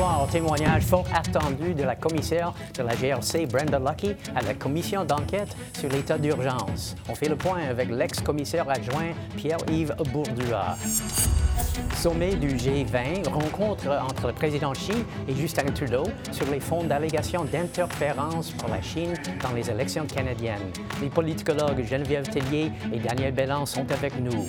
Soir, 0.00 0.26
témoignage 0.32 0.84
fort 0.84 1.04
attendu 1.14 1.74
de 1.74 1.82
la 1.82 1.94
commissaire 1.94 2.54
de 2.74 2.82
la 2.82 2.94
GRC, 2.94 3.44
Brenda 3.44 3.78
Lucky, 3.78 4.16
à 4.34 4.40
la 4.40 4.54
commission 4.54 5.04
d'enquête 5.04 5.54
sur 5.78 5.90
l'état 5.90 6.16
d'urgence. 6.16 6.96
On 7.10 7.14
fait 7.14 7.28
le 7.28 7.36
point 7.36 7.60
avec 7.68 7.90
l'ex-commissaire 7.90 8.66
adjoint 8.70 9.10
Pierre-Yves 9.36 9.94
Bourdua. 10.10 10.78
Sommet 11.96 12.34
du 12.34 12.48
G20, 12.48 13.28
rencontre 13.28 13.88
entre 13.90 14.28
le 14.28 14.32
président 14.32 14.72
Xi 14.72 15.04
et 15.28 15.34
Justin 15.34 15.70
Trudeau 15.74 16.04
sur 16.32 16.50
les 16.50 16.60
fonds 16.60 16.84
d'allégations 16.84 17.44
d'interférence 17.44 18.52
pour 18.52 18.70
la 18.70 18.80
Chine 18.80 19.12
dans 19.42 19.52
les 19.52 19.68
élections 19.68 20.06
canadiennes. 20.06 20.72
Les 21.02 21.10
politologues 21.10 21.84
Geneviève 21.84 22.26
Tellier 22.26 22.72
et 22.90 23.00
Daniel 23.00 23.34
Bellan 23.34 23.66
sont 23.66 23.84
avec 23.92 24.18
nous. 24.18 24.46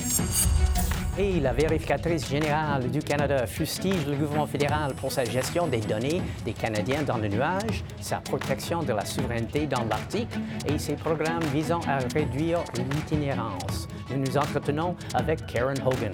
Et 1.18 1.42
la 1.42 1.52
vérificatrice 1.52 2.30
générale 2.30 2.90
du 2.90 3.00
Canada 3.00 3.46
fustige 3.46 4.08
le 4.08 4.16
gouvernement 4.16 4.48
fédéral 4.48 4.94
pour 4.96 5.12
sa 5.12 5.26
gestion 5.26 5.68
des 5.68 5.82
données 5.82 6.22
des 6.46 6.54
Canadiens 6.54 7.04
dans 7.04 7.18
le 7.18 7.28
nuage, 7.28 7.84
sa 8.00 8.18
protection 8.18 8.82
de 8.82 8.94
la 8.94 9.06
souveraineté 9.06 9.68
dans 9.68 9.84
l'Arctique 9.84 10.30
et 10.66 10.80
ses 10.80 10.96
programmes 10.96 11.44
visant 11.54 11.82
à 11.88 11.98
réduire 12.14 12.60
l'itinérance. 12.78 13.90
Nous 14.10 14.20
nous 14.20 14.38
entretenons 14.38 14.96
avec 15.14 15.46
Karen 15.48 15.78
Hogan. 15.86 16.14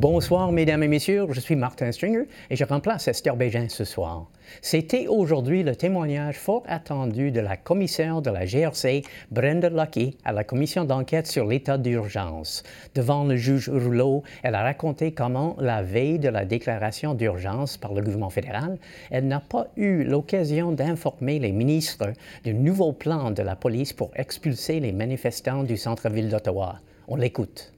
Bonsoir, 0.00 0.50
mesdames 0.50 0.82
et 0.82 0.88
messieurs. 0.88 1.26
Je 1.28 1.40
suis 1.40 1.56
Martin 1.56 1.92
Stringer 1.92 2.24
et 2.48 2.56
je 2.56 2.64
remplace 2.64 3.06
Esther 3.06 3.36
Bégin 3.36 3.68
ce 3.68 3.84
soir. 3.84 4.30
C'était 4.62 5.06
aujourd'hui 5.08 5.62
le 5.62 5.76
témoignage 5.76 6.38
fort 6.38 6.62
attendu 6.66 7.30
de 7.30 7.40
la 7.40 7.58
commissaire 7.58 8.22
de 8.22 8.30
la 8.30 8.46
GRC, 8.46 9.02
Brenda 9.30 9.68
Lucky, 9.68 10.16
à 10.24 10.32
la 10.32 10.42
commission 10.42 10.86
d'enquête 10.86 11.26
sur 11.26 11.44
l'état 11.44 11.76
d'urgence. 11.76 12.62
Devant 12.94 13.24
le 13.24 13.36
juge 13.36 13.68
Rouleau, 13.68 14.22
elle 14.42 14.54
a 14.54 14.62
raconté 14.62 15.12
comment, 15.12 15.54
la 15.58 15.82
veille 15.82 16.18
de 16.18 16.30
la 16.30 16.46
déclaration 16.46 17.12
d'urgence 17.12 17.76
par 17.76 17.92
le 17.92 18.00
gouvernement 18.00 18.30
fédéral, 18.30 18.78
elle 19.10 19.28
n'a 19.28 19.40
pas 19.40 19.66
eu 19.76 20.02
l'occasion 20.02 20.72
d'informer 20.72 21.38
les 21.38 21.52
ministres 21.52 22.14
du 22.42 22.54
nouveau 22.54 22.94
plan 22.94 23.32
de 23.32 23.42
la 23.42 23.54
police 23.54 23.92
pour 23.92 24.12
expulser 24.14 24.80
les 24.80 24.92
manifestants 24.92 25.62
du 25.62 25.76
centre-ville 25.76 26.30
d'Ottawa. 26.30 26.76
On 27.06 27.16
l'écoute. 27.16 27.74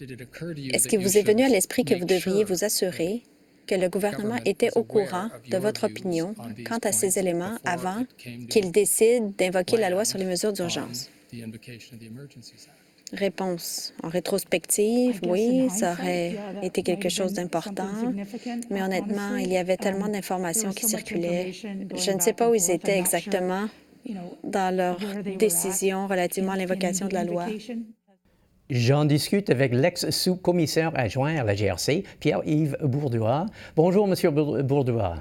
Est-ce 0.00 0.88
qu'il 0.88 1.00
vous 1.00 1.18
est 1.18 1.22
venu 1.22 1.44
à 1.44 1.48
l'esprit 1.48 1.84
que 1.84 1.94
vous 1.94 2.04
devriez 2.04 2.44
vous 2.44 2.64
assurer 2.64 3.22
que 3.66 3.74
le 3.74 3.88
gouvernement 3.88 4.38
était 4.44 4.70
au 4.76 4.82
courant 4.82 5.28
de 5.50 5.56
votre 5.56 5.84
opinion 5.84 6.34
quant 6.66 6.78
à 6.82 6.92
ces 6.92 7.18
éléments 7.18 7.56
avant 7.64 8.04
qu'il 8.50 8.72
décide 8.72 9.36
d'invoquer 9.36 9.76
la 9.76 9.90
loi 9.90 10.04
sur 10.04 10.18
les 10.18 10.24
mesures 10.24 10.52
d'urgence? 10.52 11.10
Réponse. 13.12 13.94
En 14.02 14.08
rétrospective, 14.08 15.20
oui, 15.28 15.68
ça 15.70 15.92
aurait 15.92 16.36
été 16.62 16.82
quelque 16.82 17.08
chose 17.08 17.32
d'important, 17.32 18.12
mais 18.70 18.82
honnêtement, 18.82 19.36
il 19.36 19.52
y 19.52 19.56
avait 19.56 19.76
tellement 19.76 20.08
d'informations 20.08 20.72
qui 20.72 20.86
circulaient. 20.86 21.52
Je 21.52 22.10
ne 22.10 22.20
sais 22.20 22.32
pas 22.32 22.50
où 22.50 22.54
ils 22.54 22.70
étaient 22.70 22.98
exactement 22.98 23.68
dans 24.42 24.74
leur 24.74 24.98
décision 25.38 26.06
relativement 26.06 26.52
à 26.52 26.56
l'invocation 26.56 27.06
de 27.06 27.14
la 27.14 27.24
loi. 27.24 27.46
J'en 28.70 29.04
discute 29.04 29.50
avec 29.50 29.74
l'ex-sous-commissaire 29.74 30.90
adjoint 30.94 31.36
à 31.36 31.44
la 31.44 31.54
GRC, 31.54 32.02
Pierre-Yves 32.18 32.78
Bourdois. 32.82 33.44
Bonjour, 33.76 34.08
Monsieur 34.08 34.30
Bourdois. 34.30 35.16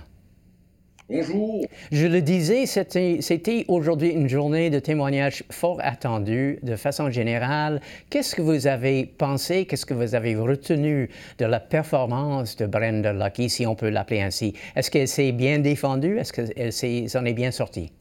Bonjour. 1.10 1.66
Je 1.92 2.08
le 2.08 2.22
disais, 2.22 2.66
c'était 2.66 3.66
aujourd'hui 3.68 4.12
une 4.12 4.30
journée 4.30 4.70
de 4.70 4.80
témoignage 4.80 5.44
fort 5.52 5.78
attendue 5.82 6.60
de 6.64 6.78
façon 6.78 7.12
générale. 7.12 7.82
Qu'est-ce 8.10 8.34
que 8.34 8.42
vous 8.42 8.66
avez 8.66 9.06
pensé, 9.06 9.66
qu'est-ce 9.66 9.86
que 9.86 9.94
vous 9.94 10.16
avez 10.16 10.36
retenu 10.36 11.10
de 11.38 11.46
la 11.46 11.60
performance 11.60 12.56
de 12.56 12.66
Brenda 12.66 13.12
Lucky, 13.12 13.50
si 13.50 13.68
on 13.68 13.76
peut 13.76 13.90
l'appeler 13.90 14.22
ainsi? 14.22 14.54
Est-ce 14.78 14.90
qu'elle 14.90 15.10
s'est 15.10 15.34
bien 15.34 15.60
défendue? 15.60 16.18
Est-ce 16.18 16.32
qu'elle 16.32 17.10
s'en 17.10 17.26
est 17.26 17.34
bien 17.34 17.52
sortie? 17.52 17.92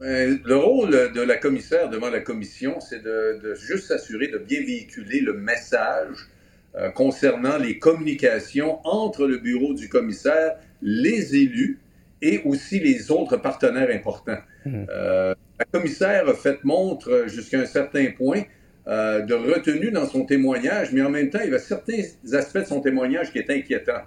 Le 0.00 0.54
rôle 0.54 1.12
de 1.12 1.20
la 1.20 1.36
commissaire 1.36 1.88
devant 1.88 2.10
la 2.10 2.20
commission, 2.20 2.80
c'est 2.80 3.02
de, 3.02 3.54
juste 3.54 3.88
s'assurer 3.88 4.28
de 4.28 4.38
bien 4.38 4.60
véhiculer 4.60 5.20
le 5.20 5.34
message 5.34 6.28
euh, 6.76 6.90
concernant 6.90 7.56
les 7.56 7.78
communications 7.78 8.78
entre 8.86 9.26
le 9.26 9.38
bureau 9.38 9.74
du 9.74 9.88
commissaire, 9.88 10.56
les 10.82 11.34
élus 11.34 11.78
et 12.22 12.42
aussi 12.44 12.78
les 12.78 13.10
autres 13.10 13.36
partenaires 13.36 13.88
importants. 13.90 14.38
Mmh. 14.66 14.84
Euh, 14.90 15.34
la 15.58 15.64
commissaire 15.64 16.28
a 16.28 16.34
fait 16.34 16.62
montre 16.62 17.24
jusqu'à 17.26 17.60
un 17.60 17.66
certain 17.66 18.06
point 18.16 18.42
euh, 18.86 19.20
de 19.20 19.34
retenue 19.34 19.90
dans 19.90 20.06
son 20.06 20.24
témoignage, 20.24 20.92
mais 20.92 21.02
en 21.02 21.10
même 21.10 21.30
temps, 21.30 21.40
il 21.42 21.46
y 21.46 21.48
avait 21.48 21.58
certains 21.58 22.02
aspects 22.32 22.58
de 22.58 22.64
son 22.64 22.80
témoignage 22.80 23.32
qui 23.32 23.38
étaient 23.38 23.56
inquiétants. 23.56 24.02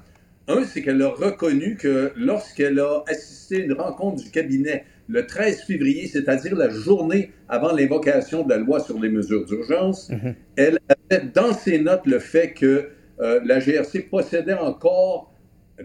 Un, 0.47 0.63
c'est 0.63 0.81
qu'elle 0.81 1.01
a 1.01 1.09
reconnu 1.09 1.75
que 1.75 2.11
lorsqu'elle 2.15 2.79
a 2.79 3.03
assisté 3.07 3.57
à 3.57 3.59
une 3.65 3.73
rencontre 3.73 4.23
du 4.23 4.31
cabinet 4.31 4.85
le 5.07 5.25
13 5.25 5.63
février, 5.63 6.07
c'est-à-dire 6.07 6.55
la 6.55 6.69
journée 6.69 7.31
avant 7.49 7.73
l'invocation 7.73 8.43
de 8.43 8.49
la 8.49 8.57
loi 8.57 8.79
sur 8.79 8.99
les 8.99 9.09
mesures 9.09 9.45
d'urgence, 9.45 10.09
mhm. 10.09 10.35
elle 10.55 10.79
avait 10.89 11.25
dans 11.33 11.53
ses 11.53 11.79
notes 11.79 12.05
le 12.05 12.19
fait 12.19 12.53
que 12.53 12.89
euh, 13.19 13.39
la 13.45 13.59
GRC 13.59 14.09
possédait 14.09 14.53
encore 14.53 15.31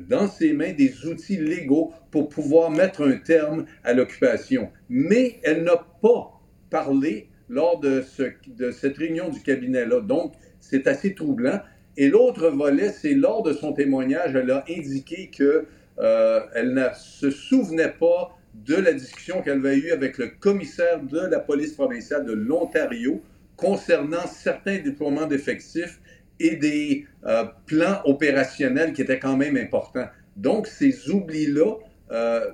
dans 0.08 0.28
ses 0.28 0.52
mains 0.52 0.72
des 0.72 1.06
outils 1.06 1.36
légaux 1.36 1.92
pour 2.10 2.28
pouvoir 2.28 2.70
mettre 2.70 3.06
un 3.06 3.16
terme 3.16 3.66
à 3.84 3.92
l'occupation. 3.92 4.70
Mais 4.88 5.40
elle 5.42 5.64
n'a 5.64 5.86
pas 6.02 6.40
parlé 6.70 7.28
lors 7.48 7.80
de, 7.80 8.02
ce, 8.02 8.24
de 8.46 8.70
cette 8.70 8.96
réunion 8.96 9.28
du 9.28 9.40
cabinet-là. 9.40 10.00
Donc, 10.00 10.34
c'est 10.60 10.86
assez 10.86 11.14
troublant. 11.14 11.60
Et 11.96 12.08
l'autre 12.08 12.48
volet, 12.48 12.90
c'est 12.90 13.14
lors 13.14 13.42
de 13.42 13.52
son 13.52 13.72
témoignage, 13.72 14.34
elle 14.34 14.50
a 14.50 14.64
indiqué 14.68 15.30
qu'elle 15.30 15.64
euh, 16.00 16.40
ne 16.64 16.86
se 16.94 17.30
souvenait 17.30 17.94
pas 17.98 18.35
de 18.64 18.74
la 18.74 18.92
discussion 18.92 19.42
qu'elle 19.42 19.58
avait 19.58 19.76
eue 19.76 19.92
avec 19.92 20.18
le 20.18 20.28
commissaire 20.28 21.00
de 21.00 21.18
la 21.18 21.40
police 21.40 21.72
provinciale 21.72 22.24
de 22.24 22.32
l'Ontario 22.32 23.22
concernant 23.56 24.26
certains 24.26 24.78
déploiements 24.78 25.26
d'effectifs 25.26 26.00
et 26.38 26.56
des 26.56 27.06
euh, 27.24 27.44
plans 27.66 28.00
opérationnels 28.04 28.92
qui 28.92 29.02
étaient 29.02 29.18
quand 29.18 29.36
même 29.36 29.56
importants. 29.56 30.08
Donc, 30.36 30.66
ces 30.66 31.10
oublis-là 31.10 31.76
euh, 32.10 32.50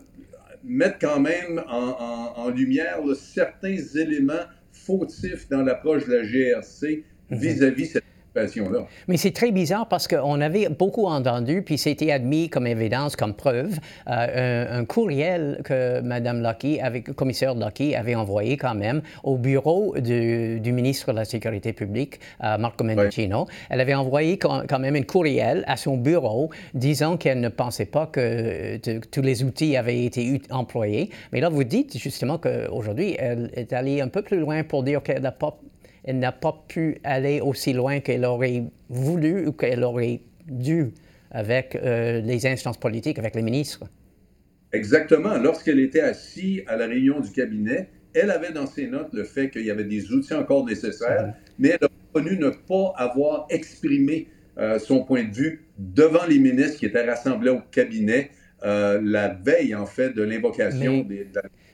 mettent 0.65 1.01
quand 1.01 1.21
même 1.21 1.63
en, 1.69 2.49
lumière 2.51 3.01
certains 3.15 3.77
éléments 3.95 4.45
fautifs 4.73 5.49
dans 5.49 5.63
l'approche 5.63 6.07
de 6.07 6.15
la 6.15 6.23
GRC 6.23 7.05
mhm. 7.31 7.39
vis-à-vis 7.39 7.85
-vis 7.85 7.93
cette 7.93 8.12
mais 9.09 9.17
c'est 9.17 9.33
très 9.33 9.53
bizarre 9.53 9.89
parce 9.89 10.09
qu'on 10.09 10.41
avait 10.41 10.69
beaucoup 10.69 11.07
entendu, 11.07 11.63
puis 11.63 11.77
c'était 11.77 12.11
admis 12.11 12.49
comme 12.49 12.67
évidence, 12.67 13.15
comme 13.15 13.35
preuve, 13.35 13.79
euh, 14.09 14.81
un, 14.81 14.85
courriel 14.85 15.61
que 15.65 16.01
Mme 16.01 16.43
Lucky, 16.43 16.81
avec 16.81 17.09
le 17.09 17.15
commissaire 17.15 17.55
Lucky, 17.55 17.95
avait 17.95 18.15
envoyé 18.15 18.57
quand 18.57 18.75
même 18.75 19.03
au 19.23 19.37
bureau 19.37 19.95
du, 19.99 20.61
ministre 20.73 21.13
de 21.13 21.19
la 21.19 21.25
Sécurité 21.25 21.73
publique, 21.73 22.21
euh, 22.43 22.57
Marco 22.57 22.85
Mendicino. 22.85 23.47
Elle 23.69 23.81
avait 23.81 23.95
envoyé 23.95 24.39
quand, 24.39 24.79
même 24.79 24.97
un 24.97 25.03
courriel 25.03 25.65
à 25.67 25.77
son 25.77 25.97
bureau 25.97 26.51
disant 26.75 27.17
qu'elle 27.17 27.41
ne 27.41 27.49
pensait 27.49 27.87
pas 27.87 28.07
que 28.07 28.79
tous 29.11 29.23
les 29.23 29.45
outils 29.45 29.77
avaient 29.77 30.05
été 30.05 30.41
employés. 30.51 31.11
Mais 31.33 31.41
là, 31.41 31.49
vous 31.51 31.65
dites 31.65 31.99
justement 31.99 32.39
qu'aujourd'hui, 32.39 33.17
elle 33.19 33.51
est 33.55 33.73
allée 33.73 34.01
un 34.01 34.09
peu 34.09 34.23
plus 34.23 34.39
loin 34.39 34.63
pour 34.65 34.83
dire 34.83 35.03
qu'elle 35.03 35.23
n'a 35.23 35.33
pas 35.33 35.59
elle 36.05 36.19
n'a 36.19 36.33
pas 36.33 36.65
pu 36.69 36.99
aller 37.05 37.41
aussi 37.41 37.73
loin 37.73 38.01
qu'elle 38.01 38.25
aurait 38.25 38.65
voulu 38.89 39.47
ou 39.47 39.53
qu'elle 39.53 39.85
aurait 39.85 40.21
dû 40.47 40.93
avec 41.31 41.77
euh, 41.77 42.21
les 42.21 42.47
instances 42.47 42.79
politiques, 42.79 43.19
avec 43.19 43.35
les 43.35 43.43
ministres. 43.43 43.85
Exactement. 44.73 45.37
Lorsqu'elle 45.39 45.81
était 45.81 46.01
assise 46.01 46.63
à 46.67 46.77
la 46.77 46.87
réunion 46.87 47.21
du 47.21 47.31
cabinet, 47.31 47.89
elle 48.15 48.31
avait 48.31 48.53
dans 48.53 48.67
ses 48.67 48.87
notes 48.87 49.13
le 49.13 49.25
fait 49.25 49.51
qu'il 49.51 49.65
y 49.65 49.71
avait 49.71 49.85
des 49.85 50.13
outils 50.13 50.35
encore 50.35 50.65
nécessaires, 50.67 51.29
mhm. 51.29 51.35
mais 51.59 51.69
elle 51.71 51.87
a 51.87 51.89
reconnu 52.13 52.39
ne 52.39 52.51
pas 52.51 52.93
avoir 52.97 53.47
exprimé 53.51 54.29
euh, 54.59 54.79
son 54.79 55.05
point 55.05 55.25
de 55.25 55.35
vue 55.35 55.65
devant 55.79 56.27
les 56.27 56.39
ministres 56.39 56.79
qui 56.79 56.87
étaient 56.87 57.05
rassemblés 57.05 57.51
au 57.51 57.61
cabinet 57.71 58.31
euh, 58.65 59.01
la 59.03 59.29
veille, 59.29 59.75
en 59.75 59.87
fait, 59.87 60.11
de 60.11 60.23
l'invocation 60.23 61.01
des... 61.01 61.27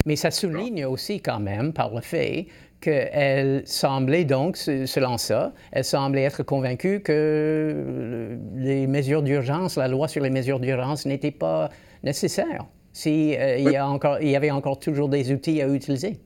Mais 0.06 0.16
ça 0.16 0.30
souligne 0.30 0.86
aussi 0.86 1.20
quand 1.20 1.40
même 1.40 1.72
par 1.72 1.94
le 1.94 2.00
fait 2.00 2.46
qu'elle 2.80 3.62
semblait 3.66 4.24
donc, 4.24 4.56
selon 4.56 5.18
ça, 5.18 5.52
elle 5.72 5.84
semblait 5.84 6.22
être 6.22 6.42
convaincue 6.42 7.00
que 7.00 8.36
les 8.56 8.86
mesures 8.86 9.22
d'urgence, 9.22 9.76
la 9.76 9.88
loi 9.88 10.08
sur 10.08 10.22
les 10.22 10.30
mesures 10.30 10.60
d'urgence 10.60 11.06
n'était 11.06 11.30
pas 11.30 11.70
nécessaire 12.02 12.66
s'il 12.92 13.38
il, 13.58 13.70
y 13.70 13.76
a 13.76 13.86
encore, 13.86 14.20
il 14.20 14.28
y 14.28 14.36
avait 14.36 14.50
encore 14.50 14.80
toujours 14.80 15.08
des 15.08 15.30
outils 15.30 15.62
à 15.62 15.68
utiliser. 15.68 16.18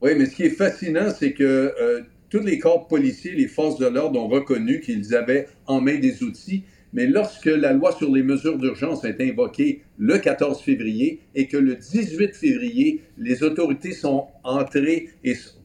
Oui, 0.00 0.12
mais 0.16 0.26
ce 0.26 0.36
qui 0.36 0.44
est 0.44 0.50
fascinant, 0.50 1.10
c'est 1.16 1.32
que 1.32 2.04
tous 2.32 2.40
les 2.40 2.58
corps 2.58 2.88
policiers, 2.88 3.32
les 3.32 3.46
forces 3.46 3.78
de 3.78 3.86
l'ordre 3.86 4.18
ont 4.18 4.28
reconnu 4.28 4.80
qu'ils 4.80 5.14
avaient 5.14 5.48
en 5.66 5.82
main 5.82 5.98
des 5.98 6.22
outils, 6.22 6.64
mais 6.92 7.06
lorsque 7.06 7.46
la 7.46 7.72
loi 7.72 7.92
sur 7.92 8.12
les 8.12 8.22
mesures 8.22 8.58
d'urgence 8.58 9.04
été 9.04 9.30
invoquée 9.30 9.82
le 9.98 10.18
14 10.18 10.60
février 10.60 11.20
et 11.34 11.48
que 11.48 11.56
le 11.56 11.76
18 11.76 12.34
février, 12.34 13.02
les 13.18 13.42
autorités 13.42 13.92
sont 13.92 14.26
entrées 14.44 15.08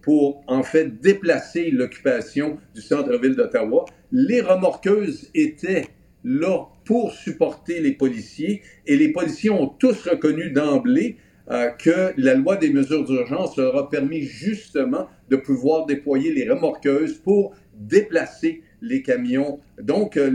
pour 0.01 0.43
en 0.47 0.63
fait 0.63 1.01
déplacer 1.01 1.69
l'occupation 1.69 2.57
du 2.73 2.81
centre-ville 2.81 3.35
d'Ottawa, 3.35 3.85
les 4.11 4.41
remorqueuses 4.41 5.29
étaient 5.35 5.85
là 6.23 6.67
pour 6.85 7.11
supporter 7.11 7.81
les 7.81 7.91
policiers 7.91 8.61
et 8.85 8.95
les 8.95 9.09
policiers 9.09 9.49
ont 9.49 9.67
tous 9.67 10.07
reconnu 10.07 10.51
d'emblée 10.51 11.17
euh, 11.49 11.69
que 11.69 12.13
la 12.17 12.35
loi 12.35 12.57
des 12.57 12.69
mesures 12.69 13.05
d'urgence 13.05 13.55
leur 13.57 13.75
a 13.77 13.89
permis 13.89 14.21
justement 14.21 15.07
de 15.29 15.37
pouvoir 15.37 15.85
déployer 15.85 16.33
les 16.33 16.49
remorqueuses 16.49 17.15
pour 17.19 17.55
déplacer 17.77 18.63
les 18.81 19.01
camions. 19.01 19.59
Donc, 19.81 20.17
euh, 20.17 20.29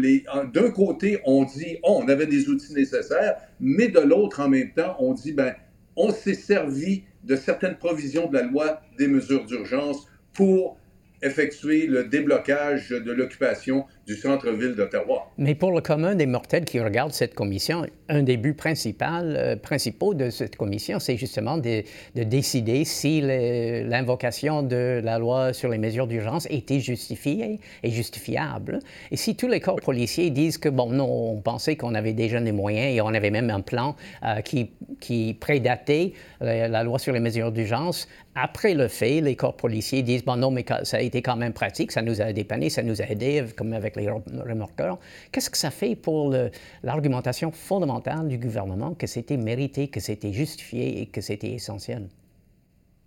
d'un 0.53 0.71
côté, 0.71 1.21
on 1.25 1.44
dit, 1.44 1.79
oh, 1.83 2.00
on 2.03 2.09
avait 2.09 2.27
des 2.27 2.49
outils 2.49 2.73
nécessaires, 2.75 3.37
mais 3.61 3.89
de 3.89 4.00
l'autre, 4.00 4.41
en 4.41 4.49
même 4.49 4.73
temps, 4.73 4.97
on 4.99 5.12
dit, 5.12 5.33
ben, 5.33 5.55
on 5.97 6.11
s'est 6.11 6.35
servi 6.35 7.05
de 7.25 7.37
certaines 7.37 7.77
provisions 7.77 8.29
de 8.29 8.35
la 8.35 8.43
loi 8.43 8.81
des 8.99 9.09
mesures 9.09 9.44
d'urgence 9.44 10.06
pour 10.33 10.79
effectuer 11.23 11.87
le 11.87 12.05
déblocage 12.05 12.91
de 12.91 13.12
l'occupation 13.12 13.85
du 14.07 14.17
centre-ville 14.17 14.75
d'Ottawa. 14.75 15.31
Mais 15.39 15.55
pour 15.55 15.73
le 15.73 15.81
commun 15.81 16.15
des 16.15 16.27
mortels 16.27 16.65
qui 16.65 16.81
regardent 16.81 17.13
cette 17.13 17.35
commission, 17.35 17.87
un 18.09 18.23
des 18.23 18.37
buts 18.37 18.55
principaux, 18.55 19.05
euh, 19.05 19.57
principaux 19.57 20.15
de 20.15 20.31
cette 20.31 20.57
commission, 20.57 20.99
c'est 20.99 21.17
justement 21.17 21.57
de, 21.57 21.83
de, 22.15 22.23
décider 22.25 22.85
si 22.85 23.21
l'invocation 23.21 24.63
de 24.63 25.01
la 25.03 25.19
loi 25.19 25.53
sur 25.53 25.69
les 25.69 25.79
mesures 25.79 26.07
d'urgence 26.07 26.47
était 26.51 26.81
justifiée 26.81 27.61
et 27.83 27.91
justifiable. 27.91 28.81
Et 29.11 29.17
si 29.17 29.37
tous 29.37 29.49
les 29.49 29.61
corps 29.61 29.81
policiers 29.81 30.31
disent 30.31 30.59
que, 30.59 30.69
bon, 30.69 30.91
non, 30.91 31.09
on 31.09 31.41
pensait 31.41 31.77
qu'on 31.77 31.95
avait 31.95 32.13
déjà 32.13 32.41
des 32.41 32.53
moyens 32.53 32.97
et 32.97 33.01
on 33.01 33.09
avait 33.09 33.31
même 33.31 33.51
un 33.51 33.61
plan 33.61 33.95
euh, 34.25 34.41
qui, 34.41 34.71
qui 35.01 35.35
prédatait 35.35 36.13
la, 36.41 36.69
la 36.69 36.83
loi 36.83 36.99
sur 36.99 37.13
les 37.13 37.21
mesures 37.21 37.53
d'urgence, 37.53 38.09
après 38.35 38.73
le 38.73 38.89
fait, 38.89 39.21
les 39.21 39.37
corps 39.37 39.57
policiers 39.57 40.03
disent, 40.03 40.25
bon, 40.25 40.37
non, 40.37 40.51
mais 40.51 40.65
ça 40.85 40.97
a 40.97 41.01
été 41.01 41.21
quand 41.21 41.37
même 41.37 41.53
pratique, 41.53 41.93
ça 41.93 42.01
nous 42.01 42.23
a 42.23 42.33
dépanné, 42.33 42.71
ça 42.71 42.83
nous 42.83 43.03
a 43.03 43.05
aidé, 43.05 43.45
comme 43.57 43.75
avec 43.75 43.92
les 43.97 44.11
remorqueurs. 44.11 44.99
Qu'est-ce 45.31 45.50
que 45.50 45.59
ça 45.59 45.71
fait 45.71 45.97
pour 45.97 46.35
l'argumentation 46.83 47.50
fondamentale 47.53 48.29
du 48.29 48.39
gouvernement 48.39 48.94
que 48.94 49.06
c'était 49.06 49.37
mérité, 49.37 49.89
que 49.89 50.00
c'était 50.00 50.33
justifié 50.33 51.03
et 51.03 51.06
que 51.06 51.21
c'était 51.21 51.53
essentiel? 51.53 52.09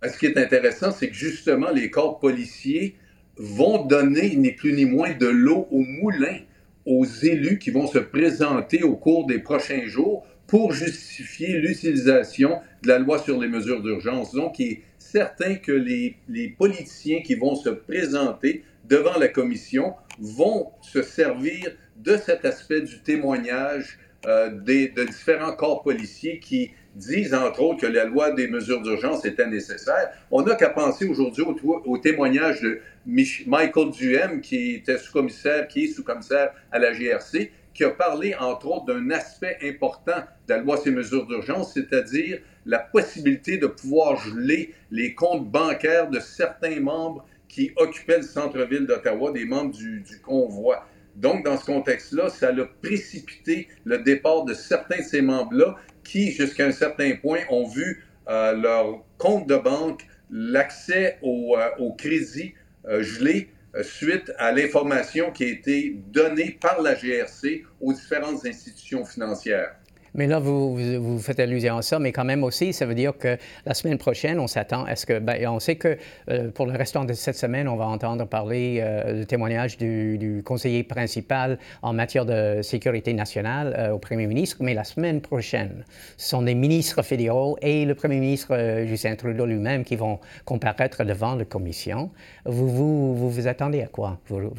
Ben, 0.02 0.10
ce 0.10 0.18
qui 0.18 0.26
est 0.26 0.38
intéressant, 0.38 0.90
c'est 0.90 1.08
que 1.08 1.14
justement, 1.14 1.70
les 1.70 1.90
corps 1.90 2.18
policiers 2.18 2.96
vont 3.38 3.84
donner 3.84 4.36
ni 4.36 4.52
plus 4.52 4.72
ni 4.72 4.84
moins 4.84 5.14
de 5.14 5.26
l'eau 5.26 5.68
au 5.70 5.80
moulin 5.80 6.38
aux 6.84 7.04
élus 7.04 7.58
qui 7.58 7.70
vont 7.70 7.86
se 7.86 7.98
présenter 7.98 8.82
au 8.82 8.94
cours 8.96 9.26
des 9.26 9.38
prochains 9.38 9.84
jours 9.86 10.24
pour 10.46 10.72
justifier 10.72 11.58
l'utilisation 11.58 12.60
de 12.82 12.88
la 12.88 12.98
loi 12.98 13.18
sur 13.18 13.40
les 13.40 13.48
mesures 13.48 13.82
d'urgence. 13.82 14.32
Donc, 14.32 14.58
il 14.60 14.72
est 14.72 14.82
certain 14.98 15.56
que 15.56 15.72
les, 15.72 16.16
les 16.28 16.48
politiciens 16.48 17.20
qui 17.22 17.34
vont 17.34 17.56
se 17.56 17.70
présenter 17.70 18.62
devant 18.88 19.18
la 19.18 19.28
commission 19.28 19.94
vont 20.18 20.70
se 20.80 21.02
servir 21.02 21.76
de 21.96 22.16
cet 22.16 22.44
aspect 22.44 22.82
du 22.82 23.00
témoignage 23.02 23.98
euh, 24.26 24.50
des, 24.50 24.88
de 24.88 25.04
différents 25.04 25.52
corps 25.52 25.82
policiers 25.82 26.40
qui 26.40 26.72
disent, 26.96 27.34
entre 27.34 27.62
autres, 27.62 27.82
que 27.82 27.86
la 27.86 28.04
loi 28.04 28.32
des 28.32 28.48
mesures 28.48 28.82
d'urgence 28.82 29.24
était 29.24 29.46
nécessaire. 29.46 30.10
On 30.30 30.42
n'a 30.42 30.54
qu'à 30.54 30.70
penser 30.70 31.06
aujourd'hui 31.06 31.44
au, 31.84 31.98
témoignage 31.98 32.60
de 32.62 32.80
Michael 33.06 33.90
Duhem, 33.90 34.40
qui 34.40 34.76
était 34.76 34.98
sous-commissaire, 34.98 35.68
qui 35.68 35.84
est 35.84 35.88
sous-commissaire 35.88 36.52
à 36.72 36.78
la 36.78 36.92
GRC, 36.92 37.52
qui 37.74 37.84
a 37.84 37.90
parlé, 37.90 38.34
entre 38.34 38.66
autres, 38.68 38.86
d'un 38.86 39.10
aspect 39.10 39.58
important 39.62 40.24
de 40.48 40.54
la 40.54 40.60
loi 40.60 40.78
ces 40.78 40.90
mesures 40.90 41.26
d'urgence, 41.26 41.74
c'est-à-dire 41.74 42.40
la 42.64 42.78
possibilité 42.78 43.58
de 43.58 43.66
pouvoir 43.66 44.16
geler 44.16 44.74
les 44.90 45.14
comptes 45.14 45.48
bancaires 45.48 46.08
de 46.08 46.18
certains 46.18 46.80
membres 46.80 47.26
qui 47.56 47.72
occupaient 47.76 48.18
le 48.18 48.22
centre-ville 48.22 48.86
d'Ottawa, 48.86 49.32
des 49.32 49.46
membres 49.46 49.74
du, 49.74 50.04
convoi. 50.22 50.86
Donc, 51.14 51.42
dans 51.42 51.56
ce 51.56 51.64
contexte-là, 51.64 52.28
ça 52.28 52.48
a 52.48 52.64
précipité 52.82 53.68
le 53.84 53.96
départ 53.96 54.44
de 54.44 54.52
certains 54.52 54.98
de 54.98 55.02
ces 55.04 55.22
membres-là 55.22 55.74
qui, 56.04 56.32
jusqu'à 56.32 56.66
un 56.66 56.72
certain 56.72 57.16
point, 57.16 57.38
ont 57.48 57.66
vu 57.66 58.04
euh, 58.28 58.52
leur 58.52 59.02
compte 59.16 59.46
de 59.46 59.56
banque, 59.56 60.06
l'accès 60.30 61.16
au, 61.22 61.56
euh, 61.56 61.90
crédit 61.96 62.52
euh, 62.84 63.02
gelé 63.02 63.48
suite 63.80 64.32
à 64.36 64.52
l'information 64.52 65.32
qui 65.32 65.44
a 65.44 65.48
été 65.48 65.96
donnée 66.08 66.58
par 66.60 66.82
la 66.82 66.94
GRC 66.94 67.64
aux 67.80 67.94
différentes 67.94 68.44
institutions 68.44 69.06
financières. 69.06 69.76
Mais 70.16 70.26
là, 70.26 70.38
vous, 70.38 70.74
vous, 70.74 71.18
faites 71.18 71.38
allusion 71.40 71.76
à 71.76 71.82
ça, 71.82 71.98
mais 71.98 72.10
quand 72.10 72.24
même 72.24 72.42
aussi, 72.42 72.72
ça 72.72 72.86
veut 72.86 72.94
dire 72.94 73.16
que 73.16 73.36
la 73.66 73.74
semaine 73.74 73.98
prochaine, 73.98 74.40
on 74.40 74.46
s'attend 74.46 74.84
à 74.84 74.96
ce 74.96 75.04
que. 75.04 75.18
Ben, 75.18 75.46
on 75.46 75.60
sait 75.60 75.76
que 75.76 75.98
euh, 76.30 76.50
pour 76.50 76.64
le 76.64 76.72
restant 76.72 77.04
de 77.04 77.12
cette 77.12 77.36
semaine, 77.36 77.68
on 77.68 77.76
va 77.76 77.86
entendre 77.86 78.24
parler 78.24 78.78
euh, 78.80 79.20
du 79.20 79.26
témoignage 79.26 79.76
du, 79.76 80.42
conseiller 80.44 80.84
principal 80.84 81.58
en 81.82 81.92
matière 81.92 82.24
de 82.24 82.62
sécurité 82.62 83.12
nationale 83.12 83.74
euh, 83.78 83.92
au 83.92 83.98
premier 83.98 84.26
ministre, 84.26 84.56
mais 84.60 84.72
la 84.72 84.84
semaine 84.84 85.20
prochaine, 85.20 85.84
ce 86.16 86.30
sont 86.30 86.40
les 86.40 86.54
ministres 86.54 87.02
fédéraux 87.02 87.58
et 87.60 87.84
le 87.84 87.94
premier 87.94 88.18
ministre 88.18 88.84
Justin 88.86 89.16
Trudeau 89.16 89.44
lui-même 89.44 89.84
qui 89.84 89.96
vont 89.96 90.18
comparaître 90.46 91.04
devant 91.04 91.34
la 91.34 91.44
commission. 91.44 92.10
Vous 92.46 92.68
vous, 92.68 93.30
vous, 93.30 93.48
attendez 93.48 93.82
à 93.82 93.86
quoi? 93.86 94.18
Vous, 94.28 94.50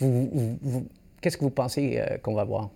vous, 0.00 0.86
Qu'est-ce 1.20 1.36
que 1.36 1.44
vous 1.44 1.50
pensez 1.50 2.00
qu'on 2.22 2.34
va 2.34 2.44
voir? 2.44 2.70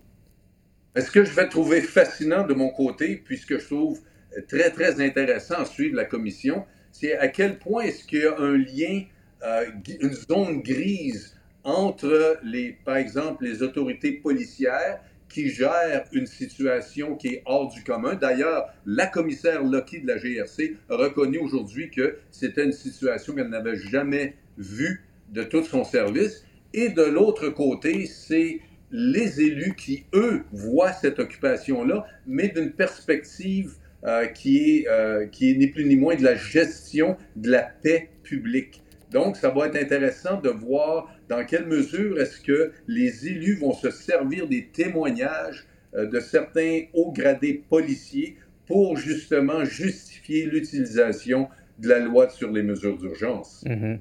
Ce 0.97 1.11
que 1.11 1.25
je 1.25 1.33
vais 1.33 1.49
trouver 1.49 1.83
fascinant 1.83 2.47
de 2.47 2.55
mon 2.55 2.71
côté, 2.71 3.21
puisque 3.23 3.59
je 3.59 3.67
trouve 3.67 4.01
très, 4.49 4.71
très 4.71 5.01
intéressant 5.01 5.57
à 5.57 5.65
suivre 5.67 5.95
la 5.95 6.07
commission, 6.07 6.65
c'est 6.91 7.17
à 7.19 7.29
quel 7.29 7.59
point 7.59 7.83
est-ce 7.85 8.05
qu'il 8.05 8.21
y 8.21 8.27
a 8.27 8.39
un 8.39 8.57
lien, 8.57 9.03
euh, 9.43 9.67
une 10.01 10.15
zone 10.15 10.63
grise 10.63 11.37
entre, 11.65 12.39
les, 12.43 12.79
par 12.85 12.97
exemple, 12.97 13.45
les 13.45 13.63
autorités 13.63 14.13
policières 14.13 15.01
qui 15.29 15.51
gèrent 15.51 16.05
une 16.13 16.27
situation 16.27 17.17
qui 17.17 17.29
est 17.29 17.43
hors 17.45 17.69
du 17.69 17.83
commun. 17.83 18.15
D'ailleurs, 18.15 18.73
la 18.87 19.07
commissaire 19.07 19.63
Lucky 19.65 20.01
de 20.01 20.07
la 20.07 20.17
GRC 20.17 20.77
a 20.89 20.97
reconnu 20.97 21.39
aujourd'hui 21.39 21.91
que 21.91 22.17
c'était 22.31 22.65
une 22.65 22.73
situation 22.73 23.35
qu'elle 23.35 23.49
n'avait 23.49 23.77
jamais 23.77 24.35
vue 24.57 25.05
de 25.31 25.43
tout 25.43 25.65
son 25.65 25.85
service. 25.85 26.45
Et 26.73 26.89
de 26.91 27.03
l'autre 27.03 27.49
côté, 27.49 28.07
c'est 28.07 28.61
les 28.91 29.41
élus 29.41 29.75
qui, 29.75 30.05
eux, 30.15 30.43
voient 30.53 30.93
cette 30.93 31.19
occupation-là, 31.19 32.07
mais 32.27 32.49
d'une 32.49 32.73
perspective 32.73 33.75
euh, 34.05 34.27
qui 34.27 34.59
est, 34.59 34.89
euh, 34.89 35.27
est 35.27 35.55
ni 35.55 35.67
plus 35.69 35.85
ni 35.85 35.97
moins 35.97 36.15
de 36.15 36.23
la 36.23 36.37
gestion 36.37 37.17
de 37.35 37.51
la 37.51 37.63
paix 37.63 38.11
publique. 38.23 38.83
Donc, 39.11 39.37
ça 39.37 39.51
va 39.51 39.67
être 39.67 39.77
intéressant 39.77 40.41
de 40.41 40.51
voir 40.51 41.11
dans 41.29 41.45
quelle 41.45 41.67
mesure 41.67 42.21
est-ce 42.21 42.41
que 42.41 42.73
les 42.87 43.27
élus 43.27 43.57
vont 43.57 43.73
se 43.73 43.91
servir 43.91 44.49
des 44.49 44.67
témoignages 44.67 45.67
euh, 45.95 46.07
de 46.07 46.21
certains 46.21 46.83
hauts 46.93 47.13
gradés 47.13 47.65
policiers 47.69 48.37
pour 48.67 48.97
justement 48.97 49.65
justifier 49.65 50.47
l'utilisation 50.47 51.49
de 51.79 51.89
la 51.89 52.01
loi 52.01 52.29
sur 52.29 52.51
les 52.51 52.63
mesures 52.63 52.99
d'urgence. 52.99 53.65
Mm-hmm. 53.67 53.99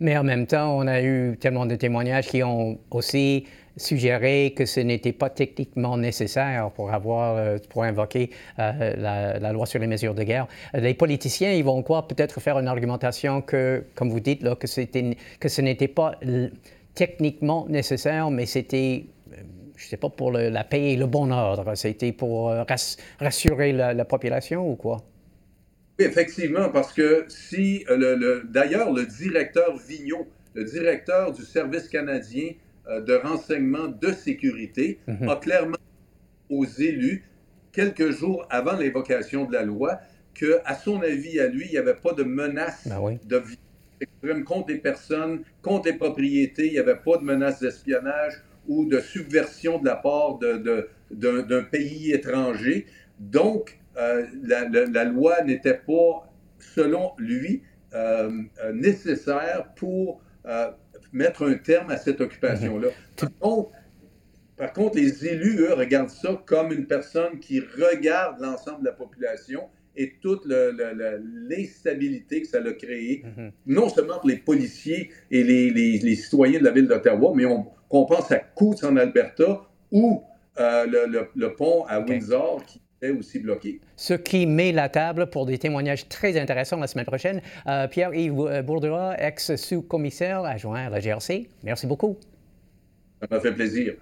Mais 0.00 0.16
en 0.16 0.24
même 0.24 0.46
temps, 0.46 0.76
on 0.76 0.86
a 0.86 1.02
eu 1.02 1.36
tellement 1.38 1.66
de 1.66 1.76
témoignages 1.76 2.28
qui 2.28 2.42
ont 2.42 2.78
aussi 2.90 3.44
suggéré 3.76 4.54
que 4.56 4.66
ce 4.66 4.80
n'était 4.80 5.12
pas 5.12 5.30
techniquement 5.30 5.96
nécessaire 5.96 6.70
pour 6.74 6.92
avoir, 6.92 7.36
euh, 7.36 7.58
pour 7.70 7.84
invoquer 7.84 8.30
euh, 8.58 8.94
la, 9.40 9.52
loi 9.52 9.66
sur 9.66 9.80
les 9.80 9.86
mesures 9.86 10.14
de 10.14 10.22
guerre. 10.22 10.46
Les 10.74 10.94
politiciens, 10.94 11.52
ils 11.52 11.64
vont 11.64 11.82
quoi 11.82 12.06
Peut-être 12.06 12.40
faire 12.40 12.58
une 12.58 12.68
argumentation 12.68 13.42
que, 13.42 13.84
comme 13.94 14.10
vous 14.10 14.20
dites, 14.20 14.42
là, 14.42 14.54
que, 14.54 14.66
c'était, 14.66 15.16
que 15.40 15.48
ce 15.48 15.60
n'était 15.60 15.88
pas 15.88 16.18
techniquement 16.94 17.66
nécessaire, 17.68 18.30
mais 18.30 18.46
c'était 18.46 19.06
euh, 19.32 19.36
je 19.76 19.86
ne 19.86 19.88
sais 19.88 19.96
pas, 19.96 20.08
pour 20.08 20.30
la 20.30 20.64
paix 20.64 20.92
et 20.92 20.96
le 20.96 21.06
bon 21.06 21.32
ordre. 21.32 21.74
C'était 21.74 22.12
pour 22.12 22.54
rassurer 23.18 23.72
la, 23.72 24.04
population 24.04 24.70
ou 24.70 24.76
quoi? 24.76 25.02
Oui, 25.98 26.04
effectivement, 26.06 26.68
parce 26.70 26.92
que 26.92 27.24
si, 27.28 27.84
le, 27.88 28.42
d'ailleurs, 28.48 28.92
le 28.92 29.04
directeur 29.06 29.76
Vigneault, 29.76 30.28
le 30.54 30.64
directeur 30.64 31.32
du 31.32 31.42
Service 31.42 31.88
canadien 31.88 32.52
de 32.88 33.14
renseignement 33.14 33.88
de 33.88 34.12
sécurité 34.12 34.98
mhm. 35.06 35.28
a 35.28 35.36
clairement 35.36 35.76
aux 36.50 36.64
élus, 36.64 37.24
quelques 37.72 38.10
jours 38.10 38.46
avant 38.50 38.76
l'évocation 38.76 39.44
de 39.44 39.52
la 39.52 39.62
loi, 39.62 40.00
que, 40.34 40.60
à 40.64 40.74
son 40.74 41.00
avis, 41.00 41.40
à 41.40 41.48
lui, 41.48 41.66
il 41.66 41.70
n'y 41.70 41.78
avait 41.78 41.94
pas 41.94 42.12
de 42.12 42.24
menace 42.24 42.86
ben 42.86 43.18
de 43.24 43.42
violence 44.22 44.44
contre 44.44 44.70
les 44.70 44.78
personnes, 44.78 45.42
contre 45.62 45.86
les 45.86 45.94
propriétés, 45.94 46.66
il 46.66 46.72
n'y 46.72 46.78
avait 46.78 46.96
pas 46.96 47.16
de 47.18 47.24
menace 47.24 47.60
d'espionnage 47.60 48.42
ou 48.66 48.86
de 48.86 49.00
subversion 49.00 49.78
de 49.78 49.86
la 49.86 49.96
part 49.96 50.38
de, 50.38 50.88
d'un 51.10 51.62
pays 51.62 52.12
étranger. 52.12 52.86
Donc, 53.20 53.78
la, 53.96 54.68
la, 54.68 55.04
loi 55.04 55.42
n'était 55.42 55.80
pas, 55.86 56.28
selon 56.58 57.12
lui, 57.18 57.62
nécessaire 58.72 59.68
pour 59.76 60.20
mettre 61.14 61.48
un 61.48 61.54
terme 61.54 61.90
à 61.90 61.96
cette 61.96 62.20
occupation-là. 62.20 62.88
Par 64.56 64.72
contre, 64.72 64.96
les 64.96 65.26
élus, 65.26 65.60
eux, 65.60 65.74
regardent 65.74 66.10
ça 66.10 66.40
comme 66.46 66.72
une 66.72 66.86
personne 66.86 67.40
qui 67.40 67.60
regarde 67.60 68.38
l'ensemble 68.40 68.80
de 68.80 68.86
la 68.86 68.92
population 68.92 69.62
et 69.96 70.14
toute 70.20 70.44
l'instabilité 70.46 72.42
que 72.42 72.48
ça 72.48 72.58
a 72.58 72.72
créé, 72.72 73.24
mm-hmm. 73.24 73.50
non 73.66 73.88
seulement 73.88 74.18
pour 74.18 74.28
les 74.28 74.36
policiers 74.36 75.10
et 75.30 75.42
les, 75.42 76.16
citoyens 76.16 76.58
de 76.60 76.64
la 76.64 76.70
ville 76.70 76.86
d'Ottawa, 76.86 77.32
mais 77.34 77.46
on, 77.46 77.66
qu'on 77.88 78.06
pense 78.06 78.30
à 78.30 78.38
Coutts 78.38 78.84
en 78.84 78.96
Alberta 78.96 79.62
ou 79.90 80.22
euh, 80.58 80.86
le, 81.34 81.54
pont 81.54 81.84
à 81.86 82.00
Windsor 82.00 82.64
qui 82.66 82.80
aussi 83.10 83.38
bloqué. 83.38 83.80
Ce 83.96 84.14
qui 84.14 84.46
met 84.46 84.72
la 84.72 84.88
table 84.88 85.30
pour 85.30 85.46
des 85.46 85.58
témoignages 85.58 86.08
très 86.08 86.38
intéressants 86.38 86.78
la 86.78 86.86
semaine 86.86 87.06
prochaine. 87.06 87.40
Euh, 87.66 87.86
Pierre-Yves 87.88 88.62
Bourderas, 88.64 89.16
ex-sous-commissaire 89.18 90.44
adjoint 90.44 90.86
à 90.86 90.90
la 90.90 91.00
GRC, 91.00 91.48
merci 91.62 91.86
beaucoup. 91.86 92.18
Ça 93.20 93.28
m'a 93.30 93.40
fait 93.40 93.52
plaisir. 93.52 93.94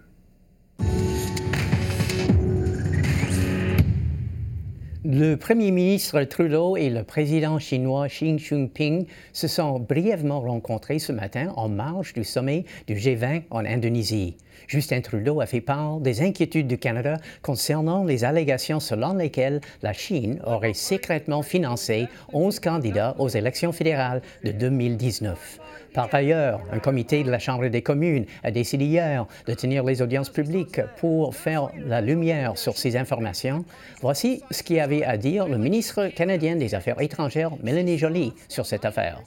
Le 5.05 5.35
premier 5.35 5.73
ministre 5.73 6.23
Trudeau 6.23 6.77
et 6.77 6.89
le 6.89 7.03
président 7.03 7.59
chinois 7.59 8.07
Xi 8.07 8.39
Jinping 8.39 9.07
se 9.33 9.49
sont 9.49 9.81
brièvement 9.81 10.41
rencontrés 10.41 11.01
ce 11.01 11.11
matin 11.11 11.53
en 11.57 11.69
marge 11.69 12.13
du 12.13 12.23
sommet 12.23 12.67
du 12.87 12.95
G20 12.95 13.43
en 13.51 13.65
Indonésie. 13.65 14.37
Justin 14.69 15.01
Trudeau 15.01 15.41
a 15.41 15.47
fait 15.47 15.61
part 15.61 15.99
des 15.99 16.23
inquiétudes 16.23 16.69
du 16.69 16.79
Canada 16.79 17.17
concernant 17.43 18.05
les 18.05 18.23
allégations 18.23 18.79
selon 18.79 19.15
lesquelles 19.15 19.61
la 19.83 19.93
Chine 19.93 20.41
aurait 20.45 20.73
secrètement 20.73 21.43
financé 21.43 22.07
11 22.33 22.61
candidats 22.61 23.17
aux 23.19 23.29
élections 23.29 23.73
fédérales 23.73 24.23
de 24.45 24.53
2019. 24.53 25.59
Par 25.95 26.09
ailleurs, 26.15 26.61
un 26.73 26.79
comité 26.79 27.23
de 27.23 27.31
la 27.31 27.39
Chambre 27.39 27.69
des 27.69 27.83
communes 27.83 28.25
a 28.43 28.51
décidé 28.51 28.87
hier 28.87 29.27
de 29.47 29.55
tenir 29.55 29.85
les 29.85 30.01
audiences 30.01 30.31
publiques 30.31 30.81
pour 30.97 31.35
faire 31.35 31.69
la 31.77 32.01
lumière 32.01 32.57
sur 32.57 32.79
ces 32.79 32.97
informations. 32.97 33.65
Voici 34.01 34.43
ce 34.51 34.63
qu'avait 34.63 35.05
à 35.05 35.19
dire 35.19 35.47
le 35.47 35.59
ministre 35.59 36.09
canadien 36.09 36.57
des 36.57 36.75
Affaires 36.75 37.01
étrangères, 37.01 37.51
Mélanie 37.63 37.99
Joly, 37.99 38.33
sur 38.49 38.65
cette 38.65 38.87
affaire. 38.87 39.21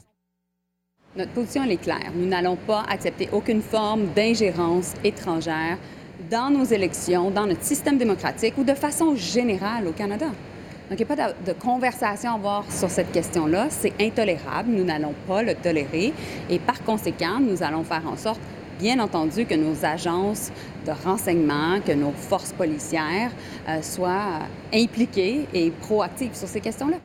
Notre 1.16 1.32
position 1.32 1.64
est 1.64 1.80
claire. 1.80 2.10
Nous 2.14 2.26
n'allons 2.26 2.56
pas 2.56 2.84
accepter 2.88 3.28
aucune 3.32 3.62
forme 3.62 4.08
d'ingérence 4.14 4.94
étrangère 5.04 5.78
dans 6.30 6.50
nos 6.50 6.64
élections, 6.64 7.30
dans 7.30 7.46
notre 7.46 7.62
système 7.62 7.96
démocratique 7.96 8.58
ou 8.58 8.64
de 8.64 8.74
façon 8.74 9.14
générale 9.14 9.86
au 9.86 9.92
Canada. 9.92 10.26
Donc, 10.88 11.00
il 11.00 11.04
n'y 11.06 11.12
a 11.12 11.16
pas 11.16 11.32
de, 11.44 11.52
conversation 11.52 12.30
à 12.30 12.34
avoir 12.34 12.70
sur 12.70 12.88
cette 12.88 13.10
question-là. 13.10 13.66
C'est 13.70 13.92
intolérable. 14.00 14.70
Nous 14.70 14.84
n'allons 14.84 15.14
pas 15.26 15.42
le 15.42 15.54
tolérer. 15.54 16.12
Et 16.48 16.58
par 16.60 16.82
conséquent, 16.84 17.40
nous 17.40 17.64
allons 17.64 17.82
faire 17.82 18.06
en 18.06 18.16
sorte, 18.16 18.40
bien 18.78 19.00
entendu, 19.00 19.46
que 19.46 19.54
nos 19.54 19.84
agences 19.84 20.52
de 20.86 20.92
renseignement, 20.92 21.80
que 21.84 21.90
nos 21.90 22.12
forces 22.12 22.52
policières 22.52 23.32
euh, 23.68 23.82
soient 23.82 24.42
impliquées 24.72 25.48
et 25.52 25.72
proactives 25.72 26.34
sur 26.34 26.46
ces 26.46 26.60
questions-là. 26.60 26.98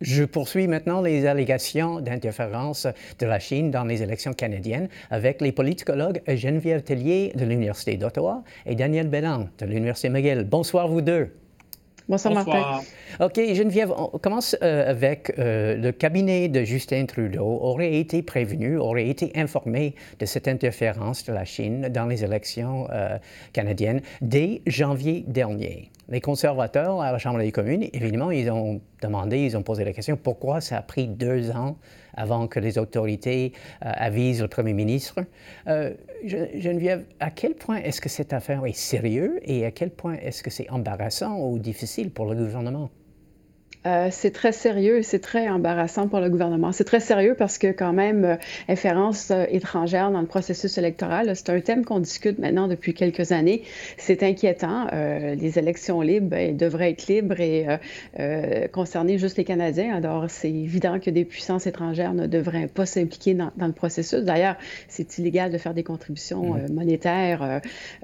Je 0.00 0.24
poursuis 0.24 0.68
maintenant 0.68 1.00
les 1.00 1.26
allégations 1.26 2.00
d'interférence 2.00 2.86
de 3.18 3.26
la 3.26 3.38
Chine 3.38 3.70
dans 3.70 3.84
les 3.84 4.02
élections 4.02 4.32
canadiennes 4.32 4.88
avec 5.10 5.40
les 5.40 5.52
politicologues 5.52 6.22
Geneviève 6.28 6.82
Tellier 6.82 7.32
de 7.36 7.44
l'Université 7.44 7.96
d'Ottawa 7.96 8.42
et 8.66 8.74
Daniel 8.74 9.08
Belland 9.08 9.48
de 9.58 9.66
l'Université 9.66 10.08
McGill. 10.08 10.44
Bonsoir, 10.44 10.88
vous 10.88 11.02
deux. 11.02 11.30
Bonsoir, 12.12 12.34
Martin. 12.34 12.82
OK, 13.20 13.40
Geneviève, 13.54 13.90
on 13.96 14.18
commence 14.18 14.54
euh, 14.62 14.90
avec 14.90 15.32
euh, 15.38 15.78
le 15.78 15.92
cabinet 15.92 16.48
de 16.48 16.62
Justin 16.62 17.06
Trudeau 17.06 17.46
aurait 17.46 17.94
été 17.94 18.20
prévenu, 18.22 18.76
aurait 18.76 19.08
été 19.08 19.32
informé 19.34 19.94
de 20.18 20.26
cette 20.26 20.46
interférence 20.46 21.24
de 21.24 21.32
la 21.32 21.46
Chine 21.46 21.88
dans 21.88 22.04
les 22.04 22.22
élections 22.22 22.86
euh, 22.92 23.16
canadiennes 23.54 24.02
dès 24.20 24.60
janvier 24.66 25.24
dernier. 25.26 25.90
Les 26.12 26.20
conservateurs 26.20 27.00
à 27.00 27.10
la 27.10 27.16
Chambre 27.16 27.38
des 27.38 27.52
communes, 27.52 27.88
évidemment, 27.94 28.30
ils 28.30 28.50
ont 28.50 28.82
demandé, 29.00 29.46
ils 29.46 29.56
ont 29.56 29.62
posé 29.62 29.82
la 29.82 29.94
question 29.94 30.18
pourquoi 30.18 30.60
ça 30.60 30.76
a 30.76 30.82
pris 30.82 31.08
deux 31.08 31.50
ans 31.52 31.78
avant 32.12 32.48
que 32.48 32.60
les 32.60 32.76
autorités 32.76 33.54
euh, 33.82 33.90
avisent 33.94 34.42
le 34.42 34.48
premier 34.48 34.74
ministre? 34.74 35.20
Euh, 35.68 35.94
Geneviève, 36.22 37.06
à 37.18 37.30
quel 37.30 37.54
point 37.54 37.76
est-ce 37.76 38.02
que 38.02 38.10
cette 38.10 38.34
affaire 38.34 38.66
est 38.66 38.76
sérieuse 38.76 39.40
et 39.40 39.64
à 39.64 39.70
quel 39.70 39.88
point 39.88 40.16
est-ce 40.16 40.42
que 40.42 40.50
c'est 40.50 40.68
embarrassant 40.68 41.38
ou 41.38 41.58
difficile 41.58 42.10
pour 42.10 42.26
le 42.26 42.34
gouvernement? 42.34 42.90
Euh, 43.84 44.08
c'est 44.12 44.30
très 44.30 44.52
sérieux 44.52 44.98
et 44.98 45.02
c'est 45.02 45.18
très 45.18 45.48
embarrassant 45.48 46.06
pour 46.06 46.20
le 46.20 46.30
gouvernement. 46.30 46.70
C'est 46.72 46.84
très 46.84 47.00
sérieux 47.00 47.34
parce 47.36 47.58
que 47.58 47.72
quand 47.72 47.92
même, 47.92 48.24
euh, 48.24 48.36
inférence 48.68 49.30
euh, 49.32 49.44
étrangère 49.50 50.12
dans 50.12 50.20
le 50.20 50.26
processus 50.26 50.78
électoral, 50.78 51.34
c'est 51.34 51.50
un 51.50 51.60
thème 51.60 51.84
qu'on 51.84 51.98
discute 51.98 52.38
maintenant 52.38 52.68
depuis 52.68 52.94
quelques 52.94 53.32
années. 53.32 53.62
C'est 53.98 54.22
inquiétant. 54.22 54.86
les 54.92 55.58
élections 55.58 56.00
libres 56.00 56.28
ben, 56.28 56.56
devraient 56.56 56.90
être 56.90 57.06
libres 57.06 57.40
et 57.40 57.66
concerner 58.72 59.18
juste 59.18 59.36
les 59.36 59.44
Canadiens. 59.44 59.94
Alors, 59.94 60.26
c'est 60.28 60.50
évident 60.50 60.98
que 61.00 61.10
des 61.10 61.24
puissances 61.24 61.66
étrangères 61.66 62.14
ne 62.14 62.26
devraient 62.26 62.68
pas 62.68 62.86
s'impliquer 62.86 63.34
dans, 63.34 63.50
le 63.58 63.72
processus. 63.72 64.20
D'ailleurs, 64.20 64.56
c'est 64.88 65.18
illégal 65.18 65.50
de 65.50 65.58
faire 65.58 65.74
des 65.74 65.82
contributions 65.82 66.56
monétaires 66.70 67.60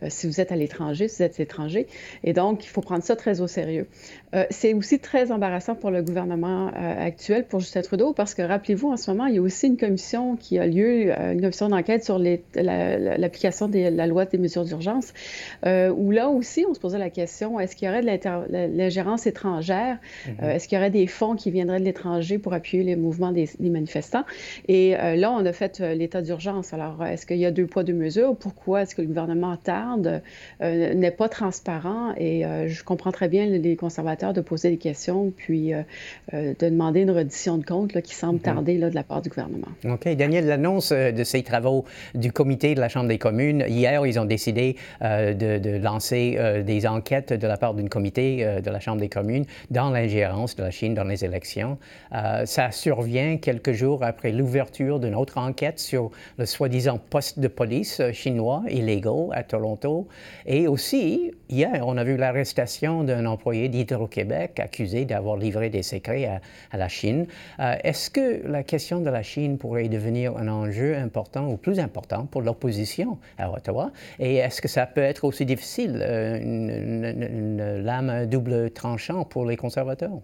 si 0.08 0.26
vous 0.26 0.40
êtes 0.40 0.52
à 0.52 0.56
l'étranger, 0.56 1.08
si 1.08 1.18
vous 1.18 1.22
êtes 1.24 1.40
étranger. 1.40 1.86
Et 2.24 2.32
donc, 2.32 2.64
il 2.64 2.68
faut 2.68 2.80
prendre 2.80 3.02
ça 3.02 3.16
très 3.16 3.40
au 3.40 3.46
sérieux. 3.46 3.86
c'est 4.50 4.74
aussi 4.74 4.98
très 4.98 5.30
embarrassant 5.30 5.67
pour 5.74 5.90
le 5.90 6.02
gouvernement 6.02 6.68
euh, 6.68 7.06
actuel, 7.06 7.44
pour 7.46 7.60
Justin 7.60 7.82
Trudeau, 7.82 8.12
parce 8.12 8.34
que 8.34 8.42
rappelez-vous, 8.42 8.88
en 8.88 8.96
ce 8.96 9.10
moment, 9.10 9.26
il 9.26 9.36
y 9.36 9.38
a 9.38 9.42
aussi 9.42 9.66
une 9.66 9.76
commission 9.76 10.36
qui 10.36 10.58
a 10.58 10.66
lieu, 10.66 11.10
euh, 11.10 11.32
une 11.32 11.40
commission 11.40 11.68
d'enquête 11.68 12.04
sur 12.04 12.18
l'application 12.18 13.68
de 13.68 13.78
la 13.78 14.06
loi 14.06 14.24
des 14.24 14.38
mesures 14.38 14.64
d'urgence, 14.64 15.12
euh, 15.66 15.90
où 15.90 16.10
là 16.10 16.28
aussi, 16.28 16.64
on 16.68 16.74
se 16.74 16.80
posait 16.80 16.98
la 16.98 17.10
question, 17.10 17.60
est-ce 17.60 17.76
qu'il 17.76 17.86
y 17.86 17.90
aurait 17.90 18.02
de 18.02 18.76
l'ingérence 18.76 19.26
étrangère? 19.26 19.98
Mm-hmm. 20.26 20.50
est-ce 20.50 20.68
qu'il 20.68 20.76
y 20.76 20.80
aurait 20.80 20.90
des 20.90 21.06
fonds 21.06 21.36
qui 21.36 21.50
viendraient 21.50 21.80
de 21.80 21.84
l'étranger 21.84 22.38
pour 22.38 22.52
appuyer 22.52 22.84
les 22.84 22.96
mouvements 22.96 23.32
des, 23.32 23.48
manifestants? 23.60 24.24
Et 24.66 24.92
là, 24.92 25.32
on 25.32 25.44
a 25.44 25.52
fait 25.52 25.80
l'état 25.80 26.22
d'urgence. 26.22 26.72
Alors, 26.72 27.04
est-ce 27.04 27.26
qu'il 27.26 27.38
y 27.38 27.46
a 27.46 27.50
deux 27.50 27.66
poids, 27.66 27.84
deux 27.84 27.92
mesures? 27.92 28.36
Pourquoi 28.36 28.82
est-ce 28.82 28.94
que 28.94 29.02
le 29.02 29.08
gouvernement 29.08 29.56
tarde, 29.56 30.22
n'est 30.60 31.10
pas 31.10 31.28
transparent? 31.28 32.14
Et 32.16 32.44
je 32.66 32.84
comprends 32.84 33.12
très 33.12 33.28
bien 33.28 33.46
les 33.46 33.76
conservateurs 33.76 34.32
de 34.32 34.40
poser 34.40 34.70
des 34.70 34.78
questions, 34.78 35.32
puis 35.36 35.57
euh, 35.72 35.82
euh, 36.34 36.54
de 36.58 36.68
demander 36.68 37.00
une 37.00 37.10
reddition 37.10 37.58
de 37.58 37.64
compte 37.64 38.00
qui 38.02 38.14
semble 38.14 38.34
mhm. 38.34 38.40
tarder 38.40 38.78
là, 38.78 38.90
de 38.90 38.94
la 38.94 39.02
part 39.02 39.22
du 39.22 39.28
gouvernement. 39.28 39.68
OK. 39.84 40.08
Daniel, 40.16 40.46
l'annonce 40.46 40.92
euh, 40.92 41.12
de 41.12 41.24
ces 41.24 41.42
travaux 41.42 41.84
du 42.14 42.32
comité 42.32 42.74
de 42.74 42.80
la 42.80 42.88
Chambre 42.88 43.08
des 43.08 43.18
communes, 43.18 43.64
hier, 43.68 44.04
ils 44.06 44.18
ont 44.18 44.24
décidé 44.24 44.76
de, 45.00 45.78
lancer 45.78 46.62
des 46.64 46.86
enquêtes 46.86 47.32
de 47.32 47.46
la 47.46 47.56
part 47.56 47.74
d'un 47.74 47.86
comité 47.86 48.60
de 48.62 48.70
la 48.70 48.80
Chambre 48.80 49.00
des 49.00 49.08
communes 49.08 49.44
dans 49.70 49.90
l'ingérence 49.90 50.56
de 50.56 50.62
la 50.62 50.70
Chine 50.70 50.94
dans 50.94 51.04
les 51.04 51.24
élections. 51.24 51.78
ça 52.44 52.70
survient 52.70 53.36
quelques 53.36 53.72
jours 53.72 54.02
après 54.04 54.32
l'ouverture 54.32 55.00
d'une 55.00 55.14
autre 55.14 55.38
enquête 55.38 55.78
sur 55.78 56.10
le 56.38 56.46
soi-disant 56.46 56.98
poste 56.98 57.38
de 57.38 57.48
police 57.48 58.00
chinois 58.12 58.62
illégaux 58.70 59.30
à 59.32 59.42
Toronto. 59.42 60.08
Et 60.46 60.66
aussi, 60.68 61.32
hier, 61.48 61.82
on 61.86 61.96
a 61.96 62.04
vu 62.04 62.16
l'arrestation 62.16 63.04
d'un 63.04 63.26
employé 63.26 63.68
d'Hydro-Québec 63.68 64.60
accusé 64.60 65.04
d'avoir 65.04 65.36
livrer 65.48 65.70
des 65.70 65.82
secrets 65.82 66.26
à, 66.72 66.76
la 66.76 66.88
Chine. 66.88 67.26
Euh, 67.58 67.74
est-ce 67.82 68.10
que 68.10 68.46
la 68.46 68.62
question 68.62 69.00
de 69.00 69.10
la 69.10 69.22
Chine 69.22 69.56
pourrait 69.58 69.88
devenir 69.88 70.36
un 70.36 70.48
enjeu 70.48 70.96
important 70.96 71.50
ou 71.50 71.56
plus 71.56 71.78
important 71.78 72.26
pour 72.26 72.42
l'opposition 72.42 73.18
à 73.38 73.50
Ottawa? 73.50 73.90
Et 74.18 74.36
est-ce 74.36 74.60
que 74.60 74.68
ça 74.68 74.86
peut 74.86 75.00
être 75.12 75.24
aussi 75.24 75.46
difficile, 75.46 76.00
euh, 76.02 76.38
une, 76.40 77.82
lame 77.82 78.26
double 78.26 78.70
tranchant 78.70 79.24
pour 79.24 79.46
les 79.46 79.56
conservateurs? 79.56 80.20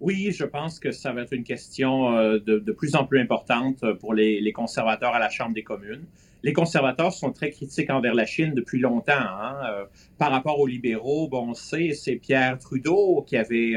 Oui, 0.00 0.30
je 0.30 0.44
pense 0.44 0.78
que 0.78 0.90
ça 0.90 1.12
va 1.12 1.22
être 1.22 1.32
une 1.32 1.44
question 1.44 2.16
euh, 2.16 2.38
de, 2.38 2.72
plus 2.72 2.94
en 2.96 3.04
plus 3.04 3.20
importante 3.20 3.84
pour 4.00 4.14
les, 4.14 4.52
conservateurs 4.52 5.14
à 5.14 5.18
la 5.18 5.30
Chambre 5.30 5.54
des 5.54 5.62
communes. 5.62 6.04
Les 6.42 6.52
conservateurs 6.52 7.12
sont 7.12 7.32
très 7.32 7.50
critiques 7.50 7.90
envers 7.90 8.14
la 8.14 8.26
Chine 8.26 8.54
depuis 8.54 8.78
longtemps. 8.78 9.12
Hein. 9.16 9.86
par 10.18 10.30
rapport 10.30 10.60
aux 10.60 10.66
libéraux, 10.66 11.28
bon, 11.28 11.50
on 11.50 11.54
sait, 11.54 11.92
c'est 11.92 12.16
Pierre 12.16 12.58
Trudeau 12.58 13.24
qui 13.26 13.36
avait 13.36 13.74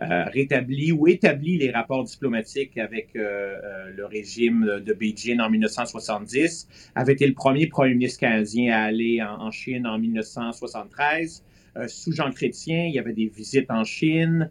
euh, 0.00 0.24
rétabli 0.26 0.92
ou 0.92 1.08
établi 1.08 1.58
les 1.58 1.72
rapports 1.72 2.04
diplomatiques 2.04 2.78
avec 2.78 3.16
euh, 3.16 3.58
euh, 3.64 3.90
le 3.96 4.06
régime 4.06 4.80
de 4.86 4.92
Beijing 4.92 5.40
en 5.40 5.50
1970, 5.50 6.68
avait 6.94 7.14
été 7.14 7.26
le 7.26 7.34
premier 7.34 7.66
premier 7.66 7.94
ministre 7.94 8.20
canadien 8.20 8.76
à 8.76 8.82
aller 8.84 9.20
en, 9.20 9.50
Chine 9.50 9.88
en 9.88 9.98
1973. 9.98 11.42
sous 11.88 12.12
Jean 12.12 12.30
Chrétien, 12.30 12.84
il 12.84 12.94
y 12.94 13.00
avait 13.00 13.12
des 13.12 13.26
visites 13.26 13.70
en 13.72 13.82
Chine, 13.82 14.50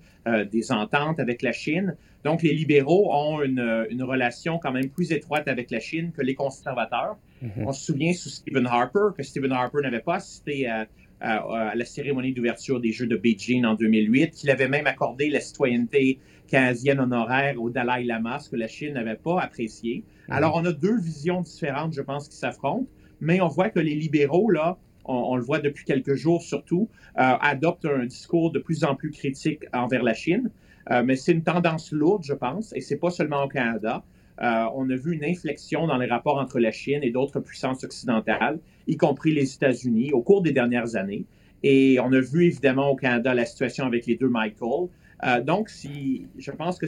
des 0.51 0.71
ententes 0.71 1.19
avec 1.19 1.41
la 1.41 1.53
Chine. 1.53 1.95
Donc, 2.25 2.41
les 2.41 2.53
libéraux 2.53 3.13
ont 3.13 3.41
une, 3.41 4.03
relation 4.03 4.59
quand 4.59 4.71
même 4.71 4.89
plus 4.89 5.11
étroite 5.11 5.47
avec 5.47 5.71
la 5.71 5.79
Chine 5.79 6.11
que 6.11 6.21
les 6.21 6.35
conservateurs. 6.35 7.17
Mm-hmm. 7.43 7.63
On 7.65 7.71
se 7.71 7.85
souvient 7.85 8.13
sous 8.13 8.29
Stephen 8.29 8.65
Harper 8.65 9.09
que 9.15 9.23
Stephen 9.23 9.51
Harper 9.51 9.79
n'avait 9.83 10.01
pas 10.01 10.15
assisté 10.15 10.67
à, 10.67 10.87
la 11.19 11.85
cérémonie 11.85 12.33
d'ouverture 12.33 12.79
des 12.79 12.91
Jeux 12.91 13.07
de 13.07 13.17
Beijing 13.17 13.65
en 13.65 13.73
2008, 13.73 14.31
qu'il 14.31 14.51
avait 14.51 14.67
même 14.67 14.85
accordé 14.85 15.29
la 15.29 15.39
citoyenneté 15.39 16.19
canadienne 16.47 16.99
honoraire 16.99 17.59
au 17.59 17.71
Dalai 17.71 18.03
Lama, 18.03 18.37
ce 18.37 18.51
que 18.51 18.55
la 18.55 18.67
Chine 18.67 18.93
n'avait 18.93 19.15
pas 19.15 19.41
apprécié. 19.41 20.03
Mm-hmm. 20.03 20.33
Alors, 20.33 20.55
on 20.55 20.63
a 20.65 20.71
deux 20.71 20.99
visions 20.99 21.41
différentes, 21.41 21.93
je 21.93 22.01
pense, 22.01 22.29
qui 22.29 22.35
s'affrontent, 22.35 22.87
mais 23.19 23.41
on 23.41 23.47
voit 23.47 23.71
que 23.71 23.79
les 23.79 23.95
libéraux, 23.95 24.51
là, 24.51 24.77
on, 25.05 25.35
le 25.35 25.43
voit 25.43 25.59
depuis 25.59 25.85
quelques 25.85 26.15
jours 26.15 26.41
surtout, 26.41 26.89
euh, 27.17 27.33
adoptent 27.41 27.85
un 27.85 28.05
discours 28.05 28.51
de 28.51 28.59
plus 28.59 28.83
en 28.83 28.95
plus 28.95 29.11
critique 29.11 29.63
envers 29.73 30.03
la 30.03 30.13
Chine. 30.13 30.51
Euh, 30.91 31.03
mais 31.03 31.15
c'est 31.15 31.31
une 31.31 31.43
tendance 31.43 31.91
lourde, 31.91 32.23
je 32.23 32.33
pense, 32.33 32.73
et 32.73 32.81
c'est 32.81 32.97
pas 32.97 33.09
seulement 33.09 33.43
au 33.43 33.47
Canada. 33.47 34.03
Euh, 34.41 34.65
on 34.75 34.89
a 34.89 34.95
vu 34.95 35.13
une 35.13 35.23
inflexion 35.23 35.87
dans 35.87 35.97
les 35.97 36.05
rapports 36.05 36.37
entre 36.37 36.59
la 36.59 36.71
Chine 36.71 36.99
et 37.01 37.11
d'autres 37.11 37.39
puissances 37.39 37.83
occidentales, 37.83 38.59
y 38.87 38.97
compris 38.97 39.33
les 39.33 39.53
États-Unis, 39.53 40.11
au 40.13 40.21
cours 40.21 40.41
des 40.41 40.51
dernières 40.51 40.95
années. 40.95 41.25
Et 41.63 41.99
on 41.99 42.11
a 42.13 42.19
vu 42.19 42.45
évidemment 42.45 42.89
au 42.89 42.95
Canada 42.95 43.33
la 43.33 43.45
situation 43.45 43.85
avec 43.85 44.05
les 44.05 44.15
deux 44.15 44.29
Michael. 44.29 44.89
Euh, 45.25 45.41
donc, 45.41 45.69
si, 45.69 46.27
je 46.37 46.51
pense 46.51 46.77
que 46.77 46.85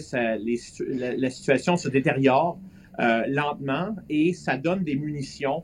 la, 1.17 1.29
situation 1.29 1.75
se 1.75 1.89
détériore 1.89 2.59
euh, 2.99 3.23
lentement 3.27 3.95
et 4.09 4.33
ça 4.33 4.57
donne 4.57 4.83
des 4.83 4.95
munitions 4.95 5.63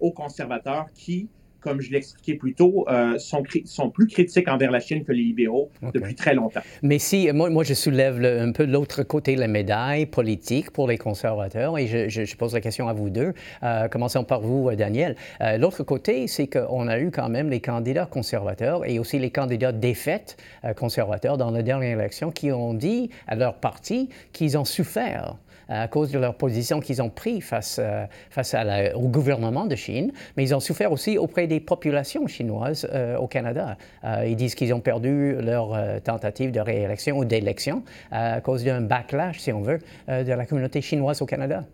aux 0.00 0.12
conservateurs 0.12 0.86
qui 0.94 1.28
comme 1.60 1.80
je 1.80 1.90
l'expliquais 1.90 2.34
plus 2.34 2.54
tôt, 2.54 2.86
euh, 2.88 3.18
sont, 3.18 3.42
sont, 3.64 3.90
plus 3.90 4.06
critiques 4.06 4.48
envers 4.48 4.70
la 4.70 4.80
Chine 4.80 5.04
que 5.04 5.12
les 5.12 5.22
libéraux 5.22 5.70
depuis 5.92 6.14
très 6.14 6.34
longtemps. 6.34 6.60
Mais 6.82 6.98
si, 6.98 7.30
moi, 7.32 7.50
moi 7.50 7.64
je 7.64 7.74
soulève 7.74 8.24
un 8.24 8.52
peu 8.52 8.64
l'autre 8.64 9.02
côté 9.02 9.34
de 9.34 9.40
la 9.40 9.48
médaille 9.48 10.06
politique 10.06 10.70
pour 10.70 10.88
les 10.88 10.98
conservateurs, 10.98 11.78
et 11.78 11.86
je, 11.86 12.08
je, 12.08 12.36
pose 12.36 12.54
la 12.54 12.60
question 12.60 12.88
à 12.88 12.92
vous 12.92 13.10
deux. 13.10 13.32
Euh, 13.62 13.88
commençons 13.88 14.24
par 14.24 14.40
vous, 14.40 14.70
Daniel. 14.76 15.16
Euh, 15.40 15.56
l'autre 15.58 15.82
côté, 15.82 16.26
c'est 16.28 16.46
qu'on 16.46 16.86
a 16.86 16.98
eu 16.98 17.10
quand 17.10 17.28
même 17.28 17.50
les 17.50 17.60
candidats 17.60 18.06
conservateurs 18.06 18.88
et 18.88 18.98
aussi 18.98 19.18
les 19.18 19.30
candidats 19.30 19.72
défaites 19.72 20.36
conservateurs 20.76 21.36
dans 21.36 21.50
la 21.50 21.62
dernière 21.62 21.98
élection 21.98 22.30
qui 22.30 22.52
ont 22.52 22.74
dit 22.74 23.10
à 23.26 23.34
leur 23.34 23.54
parti 23.54 24.08
qu'ils 24.32 24.56
ont 24.56 24.64
souffert 24.64 25.36
à 25.68 25.88
cause 25.88 26.10
de 26.10 26.18
leur 26.18 26.34
position 26.34 26.80
qu'ils 26.80 27.02
ont 27.02 27.10
prise 27.10 27.44
face, 27.44 27.80
euh, 27.80 28.92
au 28.94 29.08
gouvernement 29.08 29.66
de 29.66 29.74
Chine, 29.74 30.12
mais 30.36 30.44
ils 30.44 30.54
ont 30.54 30.60
souffert 30.60 30.92
aussi 30.92 31.18
auprès 31.18 31.46
des 31.46 31.60
populations 31.60 32.26
chinoises 32.26 32.88
euh, 32.92 33.16
au 33.16 33.26
Canada. 33.26 33.76
Euh, 34.04 34.24
ils 34.26 34.36
disent 34.36 34.54
qu'ils 34.54 34.72
ont 34.72 34.80
perdu 34.80 35.36
leur 35.40 36.02
tentative 36.02 36.52
de 36.52 36.60
réélection 36.60 37.18
ou 37.18 37.24
d'élection 37.24 37.82
à 38.10 38.40
cause 38.40 38.64
d'un 38.64 38.80
backlash, 38.80 39.40
si 39.40 39.52
on 39.52 39.62
veut, 39.62 39.78
de 40.08 40.32
la 40.32 40.46
communauté 40.46 40.80
chinoise 40.80 41.22
au 41.22 41.26
Canada. 41.26 41.64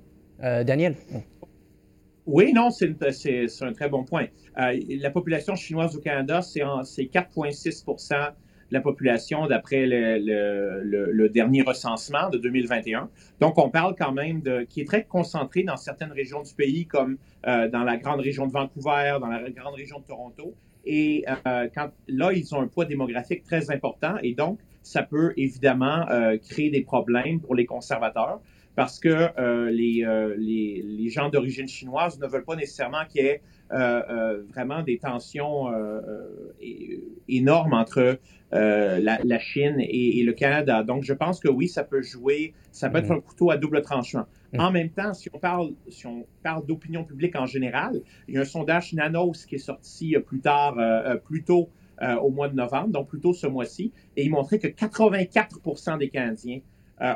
Daniel? 0.41 0.95
Oui, 2.27 2.53
non, 2.53 2.71
c'est 2.71 2.95
un 3.61 3.73
très 3.73 3.89
bon 3.89 4.05
point. 4.05 4.27
la 4.57 5.11
population 5.11 5.55
chinoise 5.55 5.97
au 5.97 6.01
Canada, 6.01 6.43
c'est 6.43 6.61
4,6 6.61 7.85
la 8.75 8.81
population 8.81 9.47
d'après 9.47 9.87
le, 9.87 11.29
dernier 11.29 11.63
recensement 11.63 12.29
de 12.29 12.39
2021. 12.39 13.09
Donc, 13.41 13.57
on 13.57 13.71
parle 13.71 13.95
quand 13.97 14.13
même 14.13 14.43
de 14.43 14.63
qui 14.69 14.83
est 14.83 14.85
très 14.85 15.05
concentré 15.05 15.63
dans 15.63 15.77
certaines 15.77 16.13
régions 16.13 16.43
du 16.43 16.53
pays, 16.55 16.87
comme 16.87 17.17
euh, 17.47 17.69
dans 17.69 17.85
la 17.85 17.97
grande 17.97 18.21
région 18.21 18.47
de 18.47 18.53
Vancouver, 18.53 19.19
dans 19.21 19.29
la 19.29 19.49
grande 19.51 19.75
région 19.75 20.01
de 20.01 20.05
Toronto. 20.05 20.55
Et 20.85 21.25
euh, 21.47 21.69
là, 22.09 22.33
ils 22.33 22.55
ont 22.55 22.61
un 22.61 22.67
poids 22.67 22.85
démographique 22.85 23.43
très 23.45 23.71
important 23.71 24.17
et 24.23 24.35
donc, 24.35 24.59
ça 24.83 25.03
peut 25.03 25.33
évidemment 25.39 26.07
euh, 26.11 26.37
créer 26.37 26.69
des 26.69 26.83
problèmes 26.83 27.41
pour 27.41 27.55
les 27.55 27.65
conservateurs 27.65 28.41
parce 28.77 28.99
que 28.99 29.31
les, 29.71 30.05
les, 30.37 30.83
les, 30.85 31.09
gens 31.11 31.29
d'origine 31.29 31.69
chinoise 31.69 32.19
ne 32.19 32.27
veulent 32.27 32.45
pas 32.45 32.57
nécessairement 32.57 33.05
qu'il 33.09 33.25
y 33.25 33.29
ait 33.29 33.43
vraiment 33.71 34.83
des 34.83 34.99
tensions 34.99 35.71
énormes 37.29 37.73
entre 37.73 38.19
euh, 38.55 39.01
la, 39.01 39.39
Chine 39.41 39.77
et, 39.81 40.23
le 40.23 40.33
Canada. 40.33 40.85
Donc, 40.85 41.03
je 41.03 41.13
pense 41.13 41.41
que 41.41 41.49
oui, 41.49 41.67
ça 41.67 41.83
peut 41.83 42.03
jouer, 42.03 42.55
ça 42.71 42.89
peut 42.89 42.99
être 42.99 43.09
mm. 43.09 43.17
un 43.17 43.21
couteau 43.21 43.51
à 43.51 43.57
double 43.57 43.83
tranchant. 43.83 44.27
Mm. 44.53 44.61
En 44.61 44.71
même 44.71 44.91
temps, 44.91 45.13
si 45.13 45.29
on 45.33 45.39
parle, 45.39 45.73
si 45.89 46.07
on 46.07 46.25
parle 46.43 46.65
d'opinion 46.65 47.03
publique 47.03 47.35
en 47.35 47.47
général, 47.47 48.01
il 48.29 48.35
y 48.35 48.39
a 48.39 48.43
un 48.43 48.45
sondage 48.45 48.93
Nanos 48.93 49.45
qui 49.45 49.57
est 49.57 49.59
sorti 49.59 50.15
euh, 50.15 50.21
plus 50.21 50.39
tard, 50.41 50.79
euh, 50.79 51.17
plus 51.17 51.43
tôt 51.43 51.69
au 52.21 52.31
mois 52.31 52.49
de 52.49 52.57
novembre, 52.57 52.89
donc 52.89 53.09
plutôt 53.09 53.33
ce 53.33 53.47
mois-ci, 53.47 53.93
et 54.17 54.25
il 54.25 54.31
montrait 54.31 54.59
que 54.59 54.67
84% 54.67 55.97
des 55.97 56.09
Canadiens 56.09 56.59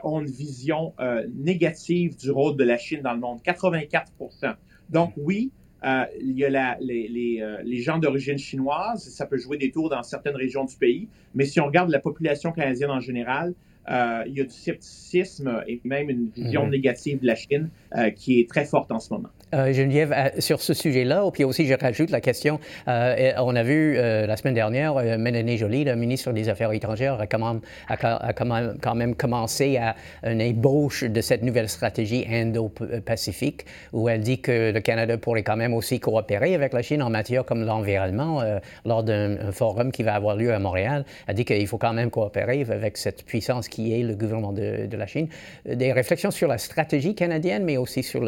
ont 0.05 0.21
une 0.21 0.31
vision 0.31 0.93
négative 1.35 2.17
du 2.17 2.31
rôle 2.31 2.57
de 2.57 2.65
la 2.65 2.79
Chine 2.79 3.01
dans 3.03 3.13
le 3.13 3.21
monde. 3.21 3.41
84% 3.45 4.55
Donc 4.91 5.13
oui, 5.17 5.53
euh, 5.85 6.05
il 6.21 6.37
y 6.37 6.45
a 6.45 6.77
les, 6.81 7.39
euh, 7.41 7.59
les, 7.63 7.81
gens 7.81 7.99
d'origine 7.99 8.39
chinoise, 8.39 9.09
ça 9.09 9.27
peut 9.27 9.39
jouer 9.39 9.59
des 9.59 9.71
tours 9.71 9.89
dans 9.89 10.03
certaines 10.03 10.35
régions 10.35 10.65
du 10.65 10.77
pays, 10.77 11.09
mais 11.35 11.45
si 11.45 11.61
on 11.61 11.67
regarde 11.67 11.91
la 11.91 12.01
population 12.01 12.51
canadienne 12.51 12.91
en 12.91 13.01
général, 13.01 13.55
euh, 13.89 14.25
il 14.27 14.37
y 14.37 14.41
a 14.41 14.45
du 14.45 14.51
scepticisme 14.51 15.63
et 15.69 15.81
même 15.85 16.11
une 16.11 16.31
vision 16.31 16.65
mhm. 16.65 16.73
négative 16.73 17.21
de 17.21 17.27
la 17.27 17.37
Chine 17.37 17.71
qui 18.17 18.41
est 18.41 18.49
très 18.49 18.65
forte 18.65 18.91
en 18.91 18.99
ce 18.99 19.13
moment. 19.15 19.31
Euh, 19.55 19.73
Geneviève, 19.73 20.13
euh, 20.13 20.29
sur 20.41 20.61
ce 20.61 20.75
sujet-là, 20.75 21.25
puis 21.33 21.43
aussi 21.43 21.67
je 21.67 21.75
rajoute 21.75 22.11
la 22.11 22.21
question, 22.21 22.61
euh, 22.87 23.33
on 23.39 23.57
a 23.57 23.63
vu 23.63 23.95
la 23.95 24.37
semaine 24.37 24.55
dernière, 24.55 24.95
Mélanie 25.19 25.57
Joly, 25.57 25.85
le 25.85 25.97
ministre 25.97 26.33
des 26.33 26.49
Affaires 26.49 26.73
étrangères, 26.73 27.19
a 27.21 27.27
quand 27.27 27.39
même, 27.39 27.61
a, 27.89 29.15
commencé 29.15 29.79
à 29.79 29.95
une 30.23 30.41
ébauche 30.41 31.05
de 31.05 31.21
cette 31.21 31.43
nouvelle 31.43 31.69
stratégie 31.69 32.27
Indo-Pacifique, 32.29 33.65
où 33.93 34.09
elle 34.09 34.21
dit 34.21 34.41
que 34.41 34.73
le 34.73 34.81
Canada 34.81 35.17
pourrait 35.17 35.43
quand 35.43 35.57
même 35.57 35.75
aussi 35.75 35.99
coopérer 35.99 36.55
avec 36.55 36.73
la 36.73 36.83
Chine 36.83 37.03
en 37.03 37.11
matière 37.11 37.45
comme 37.45 37.65
l'environnement, 37.65 38.43
lors 38.85 39.03
d'un 39.03 39.53
forum 39.53 39.93
qui 39.93 40.03
va 40.03 40.15
avoir 40.15 40.37
lieu 40.37 40.53
à 40.53 40.59
Montréal. 40.59 41.05
Elle 41.27 41.35
dit 41.35 41.45
qu'il 41.45 41.67
faut 41.67 41.79
quand 41.79 41.93
même 41.93 42.11
coopérer 42.11 42.67
avec 42.69 42.97
cette 42.97 43.25
puissance 43.25 43.69
qui 43.69 43.99
est 43.99 44.03
le 44.03 44.15
gouvernement 44.15 44.53
de, 44.53 44.87
de 44.87 44.97
la 44.97 45.07
Chine. 45.07 45.29
Des 45.67 45.93
réflexions 45.93 46.31
sur 46.31 46.49
la 46.49 46.59
stratégie 46.59 47.15
canadienne, 47.15 47.65
mais 47.65 47.77
aussi 47.77 48.03
sur 48.03 48.23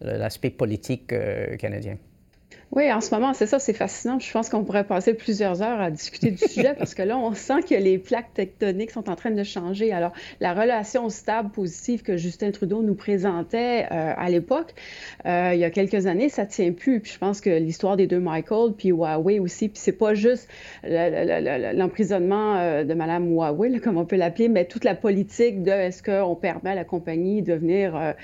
l'aspect 0.00 0.50
politique 0.50 0.63
politique 0.64 1.12
euh, 1.12 1.58
canadien. 1.58 1.98
Oui, 2.74 2.92
en 2.92 3.00
ce 3.00 3.14
moment, 3.14 3.34
c'est 3.34 3.46
ça, 3.46 3.60
c'est 3.60 3.72
fascinant. 3.72 4.18
Je 4.18 4.32
pense 4.32 4.48
qu'on 4.48 4.64
pourrait 4.64 4.82
passer 4.82 5.14
plusieurs 5.14 5.62
heures 5.62 5.80
à 5.80 5.92
discuter 5.92 6.32
du 6.32 6.38
sujet 6.38 6.74
parce 6.78 6.92
que 6.96 7.02
là, 7.02 7.16
on 7.16 7.32
sent 7.32 7.62
que 7.68 7.76
les 7.76 7.98
plaques 7.98 8.34
tectoniques 8.34 8.90
sont 8.90 9.08
en 9.08 9.14
train 9.14 9.30
de 9.30 9.44
changer. 9.44 9.92
Alors, 9.92 10.10
la 10.40 10.54
relation 10.54 11.08
stable, 11.08 11.50
positive 11.50 12.02
que 12.02 12.16
Justin 12.16 12.50
Trudeau 12.50 12.82
nous 12.82 12.96
présentait 12.96 13.86
euh, 13.92 14.12
à 14.16 14.28
l'époque, 14.28 14.74
euh, 15.24 15.52
il 15.54 15.60
y 15.60 15.64
a 15.64 15.70
quelques 15.70 16.06
années, 16.06 16.28
ça 16.28 16.46
ne 16.46 16.48
tient 16.48 16.72
plus. 16.72 16.98
Puis 16.98 17.12
je 17.12 17.18
pense 17.18 17.40
que 17.40 17.48
l'histoire 17.48 17.96
des 17.96 18.08
deux 18.08 18.18
Michael, 18.18 18.72
puis 18.76 18.88
Huawei 18.88 19.38
aussi, 19.38 19.68
puis 19.68 19.78
c'est 19.78 19.92
pas 19.92 20.14
juste 20.14 20.48
l'emprisonnement 20.82 22.56
euh, 22.56 22.82
de 22.82 22.92
Mme 22.92 23.32
Huawei, 23.32 23.78
comme 23.78 23.98
on 23.98 24.04
peut 24.04 24.16
l'appeler, 24.16 24.48
mais 24.48 24.64
toute 24.64 24.82
la 24.82 24.96
politique 24.96 25.62
de 25.62 25.70
est-ce 25.70 26.02
qu'on 26.02 26.34
permet 26.34 26.70
à 26.70 26.74
la 26.74 26.84
compagnie 26.84 27.40
de 27.42 27.54
venir 27.54 28.14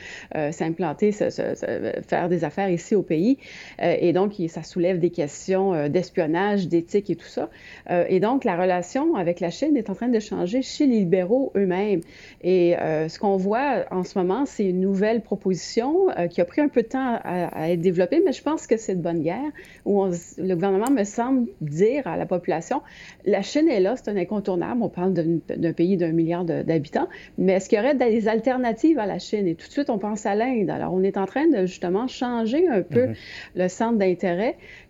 s'implanter, 0.50 1.12
faire 1.12 2.28
des 2.28 2.42
affaires 2.42 2.70
ici 2.70 2.96
au 2.96 3.02
pays. 3.02 3.38
et 3.78 4.12
donc, 4.12 4.39
ça 4.48 4.62
soulève 4.62 4.98
des 4.98 5.10
questions 5.10 5.74
euh, 5.74 5.88
d'espionnage, 5.88 6.68
d'éthique 6.68 7.10
et 7.10 7.16
tout 7.16 7.26
ça. 7.26 7.48
Euh, 7.90 8.04
et 8.08 8.20
donc, 8.20 8.44
la 8.44 8.56
relation 8.56 9.14
avec 9.14 9.40
la 9.40 9.50
Chine 9.50 9.76
est 9.76 9.90
en 9.90 9.94
train 9.94 10.08
de 10.08 10.20
changer 10.20 10.62
chez 10.62 10.86
les 10.86 11.00
libéraux 11.00 11.52
eux-mêmes. 11.56 12.00
Et 12.42 12.78
euh, 12.78 13.08
ce 13.08 13.18
qu'on 13.18 13.36
voit 13.36 13.84
en 13.90 14.04
ce 14.04 14.18
moment, 14.18 14.46
c'est 14.46 14.64
une 14.64 14.80
nouvelle 14.80 15.22
proposition 15.22 16.08
qui 16.30 16.40
a 16.40 16.44
pris 16.44 16.60
un 16.60 16.68
peu 16.68 16.82
de 16.82 16.88
temps 16.88 17.18
à, 17.22 17.70
être 17.70 17.80
développée, 17.80 18.22
mais 18.24 18.32
je 18.32 18.42
pense 18.42 18.66
que 18.66 18.76
c'est 18.76 18.94
de 18.94 19.02
bonne 19.02 19.22
guerre, 19.22 19.50
où 19.84 20.04
le 20.04 20.54
gouvernement 20.54 20.90
me 20.90 21.04
semble 21.04 21.48
dire 21.60 22.06
à 22.06 22.16
la 22.16 22.26
population, 22.26 22.82
la 23.24 23.42
Chine 23.42 23.68
est 23.68 23.80
là, 23.80 23.94
c'est 23.96 24.10
un 24.10 24.16
incontournable, 24.16 24.82
on 24.82 24.88
parle 24.88 25.12
d'un 25.12 25.72
pays 25.72 25.96
d'un 25.96 26.12
milliard 26.12 26.44
d'habitants, 26.44 27.08
mais 27.38 27.54
est-ce 27.54 27.68
qu'il 27.68 27.78
y 27.78 27.80
aurait 27.80 27.94
des 27.94 28.28
alternatives 28.28 28.98
à 28.98 29.06
la 29.06 29.18
Chine? 29.18 29.46
Et 29.46 29.54
tout 29.54 29.66
de 29.66 29.72
suite, 29.72 29.90
on 29.90 29.98
pense 29.98 30.26
à 30.26 30.34
l'Inde. 30.34 30.70
Alors, 30.70 30.92
on 30.92 31.02
est 31.02 31.16
en 31.16 31.26
train 31.26 31.46
de 31.46 31.66
justement 31.66 32.06
changer 32.08 32.68
un 32.68 32.82
peu 32.82 33.06
mm-hmm. 33.06 33.16
le 33.56 33.68
centre 33.68 33.98
d'intérêt 33.98 34.29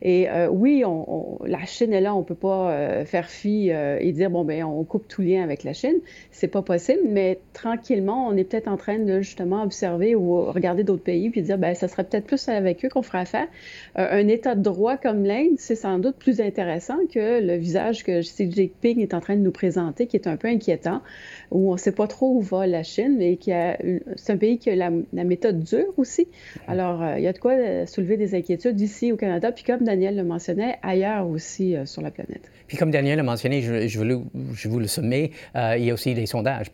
et 0.03 0.31
euh, 0.31 0.49
oui, 0.49 0.83
on, 0.87 1.39
la 1.45 1.65
Chine 1.67 1.93
est 1.93 2.01
là, 2.01 2.15
on 2.15 2.21
ne 2.21 2.25
peut 2.25 2.35
pas 2.35 2.73
euh, 2.73 3.05
faire 3.05 3.29
fi 3.29 3.71
euh, 3.71 3.99
et 4.01 4.13
dire, 4.13 4.31
bon, 4.31 4.45
ben 4.45 4.65
on 4.65 4.83
coupe 4.85 5.09
tout 5.09 5.23
lien 5.23 5.43
avec 5.43 5.63
la 5.65 5.73
Chine. 5.73 5.99
C'est 6.31 6.49
pas 6.49 6.63
possible, 6.63 7.03
mais 7.07 7.39
tranquillement, 7.53 8.27
on 8.27 8.37
est 8.37 8.45
peut-être 8.45 8.69
en 8.69 8.77
train 8.77 8.99
de 8.99 9.21
justement 9.21 9.63
observer 9.63 10.15
ou 10.15 10.43
regarder 10.45 10.85
d'autres 10.85 11.03
pays 11.03 11.31
puis 11.31 11.43
dire, 11.43 11.59
ben 11.59 11.75
ça 11.75 11.89
serait 11.89 12.05
peut-être 12.05 12.27
plus 12.27 12.49
avec 12.49 12.85
eux 12.85 12.89
qu'on 12.89 13.03
ferait 13.03 13.19
affaire. 13.19 13.49
un 13.97 14.29
État 14.29 14.55
de 14.55 14.63
droit 14.63 14.97
comme 14.97 15.25
l'Inde, 15.25 15.57
c'est 15.59 15.75
sans 15.75 15.99
doute 15.99 16.17
plus 16.17 16.41
intéressant 16.41 16.99
que 17.13 17.41
le 17.41 17.57
visage 17.57 18.05
que 18.05 18.21
Xi 18.21 18.51
Jinping 18.51 19.01
est 19.01 19.15
en 19.15 19.21
train 19.21 19.37
de 19.37 19.43
nous 19.43 19.51
présenter, 19.51 20.07
qui 20.07 20.17
est 20.17 20.27
un 20.27 20.37
peu 20.37 20.49
inquiétant, 20.49 21.03
où 21.51 21.71
on 21.71 21.75
ne 21.75 21.79
sait 21.79 21.93
pas 21.93 22.07
trop 22.07 22.35
où 22.35 22.41
va 22.41 22.67
la 22.67 22.83
Chine, 22.83 23.17
mais 23.19 23.37
qui 23.37 23.53
a, 23.53 23.77
c'est 24.17 24.33
un 24.33 24.37
pays 24.37 24.59
qui 24.59 24.71
a 24.71 24.77
la, 24.77 24.91
méthode 25.25 25.63
dure 25.63 25.93
aussi. 25.97 26.29
Alors, 26.67 27.05
il 27.17 27.23
y 27.23 27.27
a 27.27 27.33
de 27.33 27.39
quoi 27.39 27.87
soulever 27.87 28.17
des 28.17 28.35
inquiétudes 28.35 28.81
ici 28.81 29.13
au 29.13 29.17
Canada, 29.21 29.53
puis 29.53 29.65
comme 29.65 29.85
Daniel 29.85 30.17
le 30.17 30.25
mentionnait, 30.25 30.79
ailleurs 30.83 31.29
aussi 31.29 31.77
sur 31.85 32.03
la 32.03 32.11
planète. 32.11 32.51
Puis 32.67 32.77
comme 32.77 32.91
Daniel 32.91 33.19
l'a 33.19 33.23
mentionné, 33.23 33.63
je, 33.63 33.87
je, 33.87 34.69
vous 34.69 34.79
le 34.79 34.87
sommets, 34.87 35.31
il 35.55 35.85
y 35.85 35.91
a 35.91 35.95
aussi 35.95 36.15
des 36.15 36.27
sondages 36.27 36.71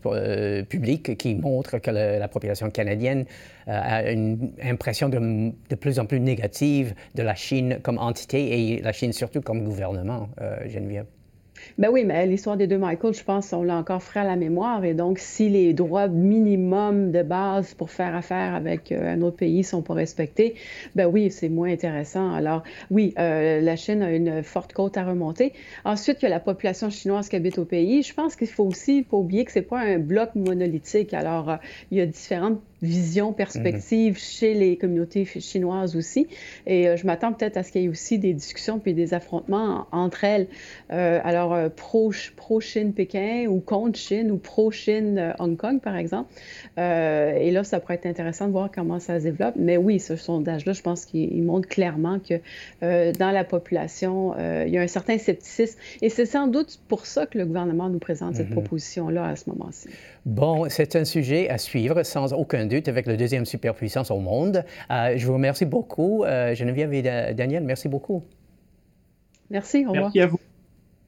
publics 0.69 1.17
qui 1.17 1.35
montrent 1.35 1.79
que 1.79 1.91
la 1.91 2.27
population 2.27 2.69
canadienne 2.69 3.25
a 3.65 4.09
une 4.11 4.51
impression 4.63 5.09
de, 5.09 5.51
de, 5.69 5.75
plus 5.75 5.99
en 5.99 6.05
plus 6.05 6.19
négative 6.19 6.93
de 7.15 7.23
la 7.23 7.35
Chine 7.35 7.79
comme 7.81 7.97
entité 7.97 8.73
et 8.73 8.81
la 8.81 8.93
Chine 8.93 9.11
surtout 9.11 9.41
comme 9.41 9.63
gouvernement, 9.63 10.29
Geneviève. 10.67 11.05
Ben 11.77 11.89
oui, 11.91 12.03
mais 12.05 12.25
l'histoire 12.25 12.57
des 12.57 12.67
deux 12.67 12.77
Michael, 12.77 13.13
je 13.13 13.23
pense, 13.23 13.53
on 13.53 13.63
l'a 13.63 13.77
encore 13.77 14.01
frais 14.01 14.21
à 14.21 14.23
la 14.23 14.35
mémoire. 14.35 14.83
Et 14.83 14.93
donc, 14.93 15.19
si 15.19 15.49
les 15.49 15.73
droits 15.73 16.07
minimums 16.07 17.11
de 17.11 17.23
base 17.23 17.73
pour 17.73 17.89
faire 17.91 18.15
affaire 18.15 18.55
avec 18.55 18.91
euh, 18.91 19.13
un 19.13 19.21
autre 19.21 19.37
pays 19.37 19.63
sont 19.63 19.81
pas 19.81 19.93
respectés, 19.93 20.55
ben 20.95 21.07
oui, 21.07 21.31
c'est 21.31 21.49
moins 21.49 21.71
intéressant. 21.71 22.33
Alors, 22.33 22.63
oui, 22.91 23.13
euh, 23.19 23.61
la 23.61 23.75
Chine 23.75 24.01
a 24.01 24.11
une 24.13 24.43
forte 24.43 24.73
côte 24.73 24.97
à 24.97 25.05
remonter. 25.05 25.53
Ensuite, 25.85 26.17
il 26.21 26.23
y 26.23 26.27
a 26.27 26.29
la 26.29 26.39
population 26.39 26.89
chinoise 26.89 27.29
qui 27.29 27.35
habite 27.35 27.57
au 27.57 27.65
pays. 27.65 28.03
Je 28.03 28.13
pense 28.13 28.35
qu'il 28.35 28.47
faut 28.47 28.65
aussi 28.65 29.03
pas 29.03 29.17
oublier 29.17 29.45
que 29.45 29.51
c'est 29.51 29.61
pas 29.61 29.79
un 29.79 29.99
bloc 29.99 30.35
monolithique. 30.35 31.13
Alors, 31.13 31.49
euh, 31.49 31.55
il 31.91 31.97
y 31.97 32.01
a 32.01 32.05
différentes 32.05 32.61
vision, 32.81 33.33
perspective 33.33 34.13
mhm. 34.13 34.19
chez 34.19 34.53
les 34.53 34.77
communautés 34.77 35.25
chinoises 35.25 35.95
aussi. 35.95 36.27
Et 36.65 36.87
euh, 36.87 36.97
je 36.97 37.07
m'attends 37.07 37.33
peut-être 37.33 37.57
à 37.57 37.63
ce 37.63 37.71
qu'il 37.71 37.81
y 37.81 37.85
ait 37.85 37.89
aussi 37.89 38.19
des 38.19 38.33
discussions 38.33 38.79
puis 38.79 38.93
des 38.93 39.13
affrontements 39.13 39.87
entre 39.91 40.23
elles. 40.23 40.47
Euh, 40.91 41.19
alors, 41.23 41.53
euh, 41.53 41.69
pro-Chine 41.69 42.93
Pékin 42.93 43.47
ou 43.49 43.59
contre 43.59 43.97
Chine 43.97 44.31
ou 44.31 44.37
pro-Chine 44.37 45.33
Hong 45.39 45.57
Kong, 45.57 45.81
par 45.81 45.95
exemple. 45.95 46.29
et 46.77 47.51
là, 47.51 47.63
ça 47.63 47.79
pourrait 47.79 47.95
être 47.95 48.05
intéressant 48.05 48.47
de 48.47 48.51
voir 48.51 48.69
comment 48.73 48.99
ça 48.99 49.19
se 49.19 49.23
développe. 49.23 49.55
Mais 49.57 49.77
oui, 49.77 49.99
ce 49.99 50.15
sondage-là, 50.15 50.73
je 50.73 50.81
pense 50.81 51.05
qu'il 51.05 51.43
montre 51.43 51.67
clairement 51.67 52.19
que 52.19 52.39
dans 53.17 53.31
la 53.31 53.43
population, 53.43 54.35
il 54.65 54.71
y 54.71 54.77
a 54.77 54.81
un 54.81 54.87
certain 54.87 55.17
scepticisme. 55.17 55.79
Et 56.01 56.09
c'est 56.09 56.25
sans 56.25 56.47
doute 56.47 56.79
pour 56.87 57.05
ça 57.05 57.25
que 57.25 57.37
le 57.37 57.45
gouvernement 57.45 57.89
nous 57.89 57.99
présente 57.99 58.35
cette 58.35 58.49
mhm. 58.49 58.53
proposition-là 58.53 59.25
à 59.25 59.35
ce 59.35 59.49
moment-ci. 59.49 59.89
Bon, 60.25 60.67
c'est 60.69 60.95
un 60.95 61.05
sujet 61.05 61.49
à 61.49 61.57
suivre 61.57 62.03
sans 62.03 62.33
aucun 62.33 62.66
doute 62.67 62.87
avec 62.87 63.05
la 63.05 63.15
deuxième 63.15 63.45
superpuissance 63.45 64.11
au 64.11 64.19
monde. 64.19 64.63
Euh, 64.91 65.13
je 65.17 65.25
vous 65.25 65.33
remercie 65.33 65.65
beaucoup. 65.65 66.23
Euh, 66.23 66.53
Geneviève 66.55 66.93
et 66.93 67.01
Daniel, 67.33 67.63
merci 67.63 67.87
beaucoup. 67.87 68.23
Merci, 69.49 69.85
au 69.85 69.91
revoir. 69.91 70.05
Merci 70.05 70.21
à 70.21 70.27
vous. 70.27 70.39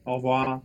Au 0.06 0.14
revoir. 0.16 0.60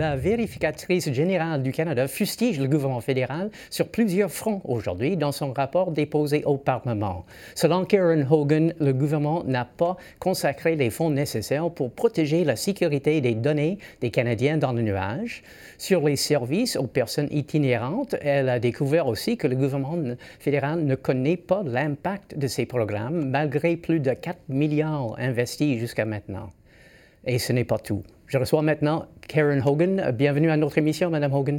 La 0.00 0.16
vérificatrice 0.16 1.12
générale 1.12 1.62
du 1.62 1.72
Canada 1.72 2.08
fustige 2.08 2.58
le 2.58 2.68
gouvernement 2.68 3.02
fédéral 3.02 3.50
sur 3.68 3.88
plusieurs 3.88 4.30
fronts 4.30 4.62
aujourd'hui 4.64 5.18
dans 5.18 5.30
son 5.30 5.52
rapport 5.52 5.90
déposé 5.90 6.42
au 6.46 6.56
Parlement. 6.56 7.26
Selon 7.54 7.84
Karen 7.84 8.26
Hogan, 8.30 8.72
le 8.80 8.94
gouvernement 8.94 9.44
n'a 9.44 9.66
pas 9.66 9.98
consacré 10.18 10.74
les 10.74 10.88
fonds 10.88 11.10
nécessaires 11.10 11.70
pour 11.70 11.92
protéger 11.92 12.44
la 12.44 12.56
sécurité 12.56 13.20
des 13.20 13.34
données 13.34 13.76
des 14.00 14.10
Canadiens 14.10 14.56
dans 14.56 14.72
le 14.72 14.80
nuage. 14.80 15.42
Sur 15.76 16.08
les 16.08 16.16
services 16.16 16.76
aux 16.76 16.86
personnes 16.86 17.28
itinérantes, 17.30 18.16
elle 18.22 18.48
a 18.48 18.58
découvert 18.58 19.06
aussi 19.06 19.36
que 19.36 19.48
le 19.48 19.56
gouvernement 19.56 20.16
fédéral 20.38 20.82
ne 20.82 20.94
connaît 20.94 21.36
pas 21.36 21.62
l'impact 21.62 22.38
de 22.38 22.46
ces 22.46 22.64
programmes 22.64 23.28
malgré 23.28 23.76
plus 23.76 24.00
de 24.00 24.14
4 24.14 24.38
milliards 24.48 25.14
investis 25.18 25.78
jusqu'à 25.78 26.06
maintenant. 26.06 26.48
Et 27.26 27.38
ce 27.38 27.52
n'est 27.52 27.64
pas 27.64 27.78
tout. 27.78 28.02
Je 28.30 28.38
reçois 28.38 28.62
maintenant 28.62 29.06
Karen 29.26 29.60
Hogan. 29.66 30.12
Bienvenue 30.12 30.52
à 30.52 30.56
notre 30.56 30.78
émission, 30.78 31.10
Madame 31.10 31.34
Hogan. 31.34 31.58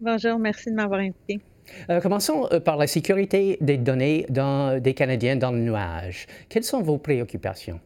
Bonjour, 0.00 0.38
merci 0.38 0.70
de 0.70 0.76
m'avoir 0.76 1.00
invité. 1.00 1.40
Euh, 1.90 2.00
commençons 2.00 2.46
euh, 2.52 2.60
par 2.60 2.76
la 2.76 2.86
sécurité 2.86 3.58
des 3.60 3.76
données 3.76 4.24
des 4.80 4.94
Canadiens 4.94 5.34
dans 5.34 5.50
le 5.50 5.58
nuage. 5.58 6.28
Quelles 6.48 6.62
sont 6.62 6.80
vos 6.80 6.96
préoccupations? 6.98 7.80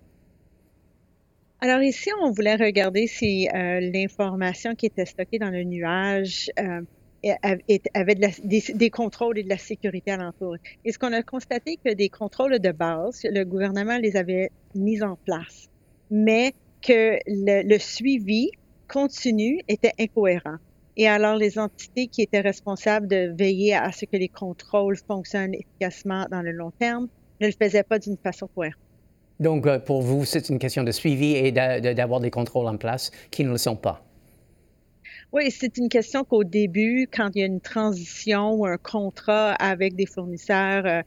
Alors 1.62 1.80
ici, 1.80 2.10
on 2.22 2.30
voulait 2.30 2.56
regarder 2.56 3.06
si 3.06 3.48
euh, 3.48 3.80
l'information 3.80 4.74
qui 4.74 4.84
était 4.84 5.06
stockée 5.06 5.38
dans 5.38 5.50
le 5.50 5.64
nuage 5.64 6.50
avait 6.58 8.18
des, 8.44 8.90
contrôles 8.90 9.38
et 9.38 9.44
de 9.44 9.48
la 9.48 9.56
sécurité 9.56 10.10
alentour. 10.10 10.56
Et 10.84 10.92
ce 10.92 10.98
qu'on 10.98 11.14
a 11.14 11.22
constaté 11.22 11.78
que 11.82 11.94
des 11.94 12.10
contrôles 12.10 12.58
de 12.58 12.70
base, 12.70 13.22
le 13.24 13.44
gouvernement 13.44 13.96
les 13.96 14.14
avait 14.14 14.50
mis 14.74 15.02
en 15.02 15.16
place, 15.16 15.70
mais 16.10 16.52
que 16.82 17.18
le, 17.26 17.78
suivi 17.78 18.50
continu 18.88 19.60
était 19.68 19.92
incohérent. 19.98 20.56
Et 20.96 21.06
alors, 21.06 21.36
les 21.36 21.58
entités 21.58 22.08
qui 22.08 22.22
étaient 22.22 22.40
responsables 22.40 23.06
de 23.06 23.32
veiller 23.36 23.74
à 23.74 23.92
ce 23.92 24.04
que 24.04 24.16
les 24.16 24.28
contrôles 24.28 24.96
fonctionnent 24.96 25.54
efficacement 25.54 26.26
dans 26.30 26.42
le 26.42 26.50
long 26.50 26.72
terme 26.72 27.08
ne 27.40 27.46
le 27.46 27.52
faisaient 27.52 27.84
pas 27.84 27.98
d'une 27.98 28.16
façon 28.16 28.48
cohérente. 28.54 28.80
Donc, 29.38 29.66
euh, 29.66 29.78
pour 29.78 30.02
vous, 30.02 30.24
c'est 30.24 30.48
une 30.48 30.58
question 30.58 30.82
de 30.82 30.90
suivi 30.90 31.36
et 31.36 31.52
d'avoir 31.52 32.20
des 32.20 32.30
contrôles 32.30 32.66
en 32.66 32.76
place 32.76 33.12
qui 33.30 33.44
ne 33.44 33.50
le 33.50 33.58
sont 33.58 33.76
pas. 33.76 34.04
Oui, 35.32 35.50
c'est 35.50 35.76
une 35.76 35.88
question 35.88 36.24
qu'au 36.24 36.42
début, 36.42 37.06
quand 37.12 37.28
il 37.34 37.40
y 37.40 37.42
a 37.42 37.46
une 37.46 37.60
transition 37.60 38.54
ou 38.54 38.66
un 38.66 38.78
contrat 38.78 39.52
avec 39.52 39.94
des 39.94 40.06
fournisseurs 40.06 40.86
euh, 40.86 41.02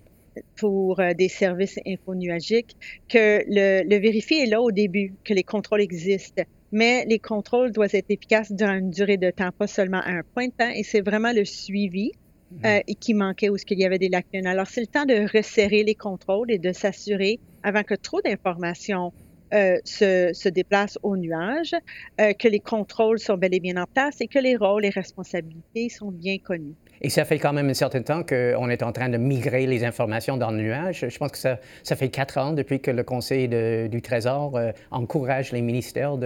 pour 0.55 0.99
euh, 0.99 1.13
des 1.13 1.27
services 1.27 1.79
infonuagiques, 1.85 2.75
que 3.09 3.43
le, 3.47 3.83
le 3.87 3.99
vérifier 3.99 4.43
est 4.43 4.47
là 4.47 4.61
au 4.61 4.71
début, 4.71 5.13
que 5.23 5.33
les 5.33 5.43
contrôles 5.43 5.81
existent. 5.81 6.43
Mais 6.71 7.05
les 7.05 7.19
contrôles 7.19 7.71
doivent 7.71 7.93
être 7.93 8.09
efficaces 8.09 8.51
dans 8.51 8.71
une 8.71 8.91
durée 8.91 9.17
de 9.17 9.29
temps, 9.29 9.49
pas 9.57 9.67
seulement 9.67 9.99
à 9.99 10.09
un 10.09 10.21
point 10.33 10.47
de 10.47 10.53
temps. 10.53 10.71
Et 10.73 10.83
c'est 10.83 11.01
vraiment 11.01 11.33
le 11.33 11.43
suivi 11.43 12.11
mhm. 12.51 12.59
euh, 12.65 12.79
qui 12.99 13.13
manquait 13.13 13.49
ou 13.49 13.57
ce 13.57 13.65
qu'il 13.65 13.79
y 13.79 13.85
avait 13.85 13.99
des 13.99 14.09
lacunes. 14.09 14.47
Alors, 14.47 14.67
c'est 14.67 14.81
le 14.81 14.87
temps 14.87 15.05
de 15.05 15.29
resserrer 15.35 15.83
les 15.83 15.95
contrôles 15.95 16.51
et 16.51 16.59
de 16.59 16.71
s'assurer, 16.71 17.39
avant 17.63 17.83
que 17.83 17.95
trop 17.95 18.21
d'informations 18.21 19.11
euh, 19.53 19.77
se, 19.83 20.31
se, 20.33 20.47
déplacent 20.47 20.97
au 21.03 21.17
nuage, 21.17 21.75
euh, 22.21 22.31
que 22.31 22.47
les 22.47 22.61
contrôles 22.61 23.19
sont 23.19 23.35
bel 23.35 23.53
et 23.53 23.59
bien 23.59 23.75
en 23.75 23.85
place 23.85 24.21
et 24.21 24.27
que 24.27 24.39
les 24.39 24.55
rôles 24.55 24.85
et 24.85 24.89
responsabilités 24.89 25.89
sont 25.89 26.09
bien 26.09 26.37
connus. 26.37 26.75
Et 27.01 27.09
ça 27.09 27.25
fait 27.25 27.39
quand 27.39 27.51
même 27.51 27.67
un 27.67 27.73
certain 27.73 28.03
temps 28.03 28.23
qu'on 28.23 28.69
est 28.69 28.83
en 28.83 28.91
train 28.91 29.09
de 29.09 29.17
migrer 29.17 29.65
les 29.65 29.83
informations 29.83 30.37
dans 30.37 30.51
le 30.51 30.57
nuage. 30.57 31.05
Je 31.09 31.17
pense 31.17 31.31
que 31.31 31.37
ça, 31.37 31.95
fait 31.95 32.09
quatre 32.09 32.37
ans 32.37 32.53
depuis 32.53 32.79
que 32.79 32.91
le 32.91 33.03
Conseil 33.03 33.47
du 33.89 34.01
Trésor 34.01 34.55
euh, 34.55 34.71
encourage 34.91 35.51
les 35.51 35.61
ministères 35.61 36.17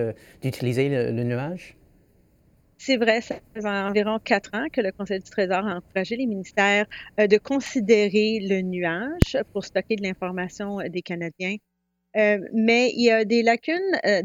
d'utiliser 0.42 0.90
le, 0.90 1.24
nuage. 1.24 1.78
C'est 2.78 2.98
vrai, 2.98 3.22
ça 3.22 3.36
fait 3.54 3.66
environ 3.66 4.20
quatre 4.20 4.52
ans 4.54 4.66
que 4.72 4.82
le 4.82 4.92
Conseil 4.92 5.20
du 5.20 5.30
Trésor 5.30 5.66
a 5.66 5.78
encouragé 5.78 6.18
les 6.18 6.26
ministères 6.26 6.86
euh, 7.22 7.28
de 7.28 7.38
considérer 7.38 8.40
le 8.42 8.62
nuage 8.62 9.38
pour 9.54 9.64
stocker 9.64 9.96
de 9.96 10.04
l'information 10.04 10.80
des 10.90 11.02
Canadiens. 11.02 11.56
Euh, 12.18 12.40
mais 12.54 12.92
il 12.96 13.06
y 13.06 13.12
a 13.12 13.24
des 13.24 13.44
lacunes 13.44 13.80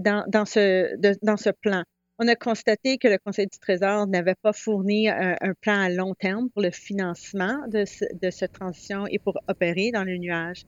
dans 0.04 0.44
ce 0.46 1.50
plan 1.50 1.84
on 2.20 2.28
a 2.28 2.36
constaté 2.36 2.98
que 2.98 3.08
le 3.08 3.18
Conseil 3.18 3.46
du 3.46 3.58
Trésor 3.58 4.06
n'avait 4.06 4.34
pas 4.34 4.52
fourni 4.52 5.08
un, 5.08 5.36
plan 5.62 5.80
à 5.80 5.88
long 5.88 6.14
terme 6.14 6.50
pour 6.50 6.62
le 6.62 6.70
financement 6.70 7.56
de, 7.68 7.84
de 8.20 8.30
cette 8.30 8.52
transition 8.52 9.06
et 9.06 9.18
pour 9.18 9.38
opérer 9.48 9.90
dans 9.90 10.04
le 10.04 10.18
nuage. 10.18 10.64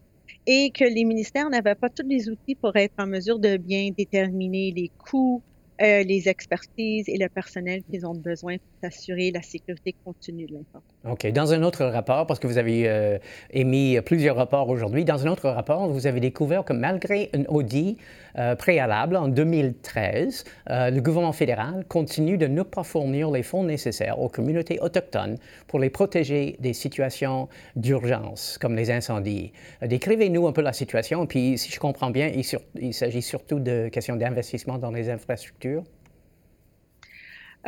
Et 0.46 0.70
que 0.72 0.84
les 0.84 1.04
ministères 1.04 1.50
n'avaient 1.50 1.74
pas 1.74 1.90
tous 1.90 2.06
les 2.08 2.30
outils 2.30 2.56
pour 2.56 2.74
être 2.76 2.94
en 2.96 3.06
mesure 3.06 3.38
de 3.38 3.58
bien 3.58 3.90
déterminer 3.96 4.72
les 4.74 4.90
coûts, 4.96 5.44
euh, 5.80 6.02
les 6.02 6.28
expertises 6.28 7.08
et 7.08 7.16
le 7.16 7.28
personnel 7.28 7.82
qu'ils 7.90 8.06
ont 8.06 8.14
besoin 8.14 8.56
pour 8.58 8.88
assurer 8.88 9.30
la 9.30 9.40
sécurité 9.40 9.94
continue 10.04 10.44
de 10.44 10.52
l'information. 10.52 11.10
OK. 11.10 11.32
Dans 11.32 11.54
un 11.54 11.62
autre 11.62 11.86
rapport, 11.86 12.26
parce 12.26 12.38
que 12.38 12.46
vous 12.46 12.58
avez 12.58 12.88
euh, 12.88 13.18
émis 13.50 13.98
plusieurs 14.04 14.36
rapports 14.36 14.68
aujourd'hui, 14.68 15.04
dans 15.04 15.26
un 15.26 15.30
autre 15.30 15.48
rapport, 15.48 15.88
vous 15.88 16.06
avez 16.06 16.20
découvert 16.20 16.64
que 16.64 16.74
malgré 16.74 17.30
un 17.32 17.44
audit 17.46 17.96
euh, 18.38 18.54
préalable 18.54 19.16
en 19.16 19.28
2013, 19.28 20.44
le 20.68 21.00
gouvernement 21.00 21.32
fédéral 21.32 21.84
continue 21.88 22.36
de 22.36 22.46
ne 22.46 22.62
pas 22.62 22.82
fournir 22.82 23.30
les 23.30 23.42
fonds 23.42 23.64
nécessaires 23.64 24.20
aux 24.20 24.28
communautés 24.28 24.78
autochtones 24.80 25.38
pour 25.66 25.78
les 25.78 25.90
protéger 25.90 26.56
des 26.60 26.74
situations 26.74 27.48
d'urgence, 27.76 28.58
comme 28.60 28.76
les 28.76 28.90
incendies. 28.90 29.52
Décrivez-nous 29.82 30.46
un 30.46 30.52
peu 30.52 30.62
la 30.62 30.72
situation, 30.72 31.26
puis 31.26 31.56
si 31.56 31.70
je 31.72 31.80
comprends 31.80 32.10
bien, 32.10 32.30
il 32.74 32.94
s'agit 32.94 33.22
surtout 33.22 33.58
de 33.58 33.88
questions 33.88 34.16
d'investissement 34.16 34.78
dans 34.78 34.90
les 34.90 35.10
infrastructures 35.10 35.61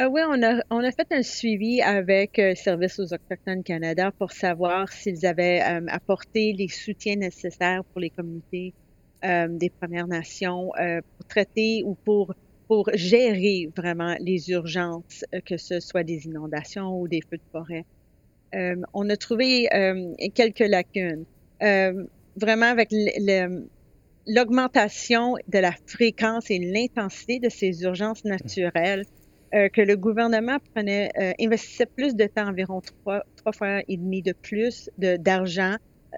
euh, 0.00 0.08
oui, 0.08 0.22
on 0.28 0.42
a, 0.42 0.60
on 0.70 0.82
a 0.82 0.90
fait 0.90 1.06
un 1.12 1.22
suivi 1.22 1.80
avec 1.80 2.40
euh, 2.40 2.56
Service 2.56 2.98
aux 2.98 3.14
Autochtones 3.14 3.62
Canada 3.62 4.10
pour 4.18 4.32
savoir 4.32 4.90
s'ils 4.90 5.24
avaient 5.24 5.62
euh, 5.62 5.86
apporté 5.86 6.52
les 6.52 6.66
soutiens 6.66 7.14
nécessaires 7.14 7.84
pour 7.84 8.00
les 8.00 8.10
communautés 8.10 8.74
des 9.48 9.70
Premières 9.70 10.06
Nations 10.06 10.70
pour 11.16 11.26
traiter 11.26 11.82
ou 11.82 11.94
pour, 11.94 12.34
pour 12.68 12.90
gérer 12.92 13.70
vraiment 13.74 14.14
les 14.20 14.50
urgences, 14.50 15.24
que 15.46 15.56
ce 15.56 15.80
soit 15.80 16.04
des 16.04 16.26
inondations 16.26 17.00
ou 17.00 17.08
des 17.08 17.22
feux 17.22 17.38
de 17.38 17.42
forêt. 17.50 17.86
on 18.92 19.08
a 19.08 19.16
trouvé 19.16 19.66
quelques 20.34 20.68
lacunes. 20.68 21.24
vraiment 21.58 22.66
avec 22.66 22.88
le, 22.92 23.66
l'augmentation 24.26 25.34
de 25.48 25.58
la 25.58 25.72
fréquence 25.86 26.50
et 26.50 26.58
l'intensité 26.58 27.40
de 27.40 27.48
ces 27.48 27.82
urgences 27.82 28.24
naturelles 28.24 29.04
que 29.52 29.80
le 29.80 29.96
gouvernement 29.96 30.58
prenait, 30.74 31.10
investissait 31.40 31.86
plus 31.86 32.16
de 32.16 32.24
temps, 32.24 32.48
environ 32.48 32.80
trois, 32.80 33.22
trois 33.36 33.52
fois 33.52 33.82
et 33.86 33.96
demi 33.96 34.20
de 34.20 34.32
plus 34.32 34.90
d'argent 34.98 35.76